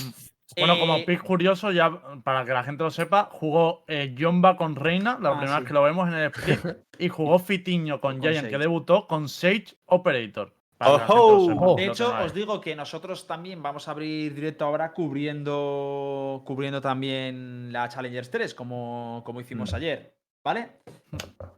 [0.57, 1.91] Bueno, Eh, como pick curioso, ya
[2.25, 5.61] para que la gente lo sepa, jugó eh, Jomba con Reina, la Ah, primera sí.
[5.63, 6.61] vez que lo vemos en el split,
[6.99, 8.51] y jugó Fitiño con, Con Giant, Sage.
[8.51, 10.55] que debutó con Sage Operator.
[10.85, 11.75] Oh.
[11.77, 17.73] De hecho, os digo que nosotros también vamos a abrir directo ahora cubriendo, cubriendo también
[17.73, 19.77] la Challengers 3, como, como hicimos Mm.
[19.77, 20.17] ayer.
[20.45, 20.81] ¿Vale?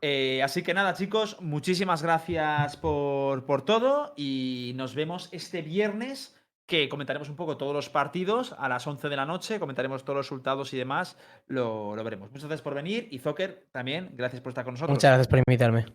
[0.03, 6.37] Eh, así que nada, chicos, muchísimas gracias por, por todo y nos vemos este viernes
[6.67, 10.17] que comentaremos un poco todos los partidos a las 11 de la noche, comentaremos todos
[10.17, 12.31] los resultados y demás, lo, lo veremos.
[12.31, 14.97] Muchas gracias por venir y Zocker también, gracias por estar con nosotros.
[14.97, 15.87] Muchas gracias por invitarme.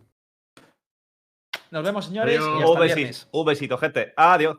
[1.72, 2.58] Nos vemos, señores, y Adiós.
[2.58, 3.06] hasta Un viernes.
[3.06, 4.12] besito, un besito, gente.
[4.16, 4.56] Adiós.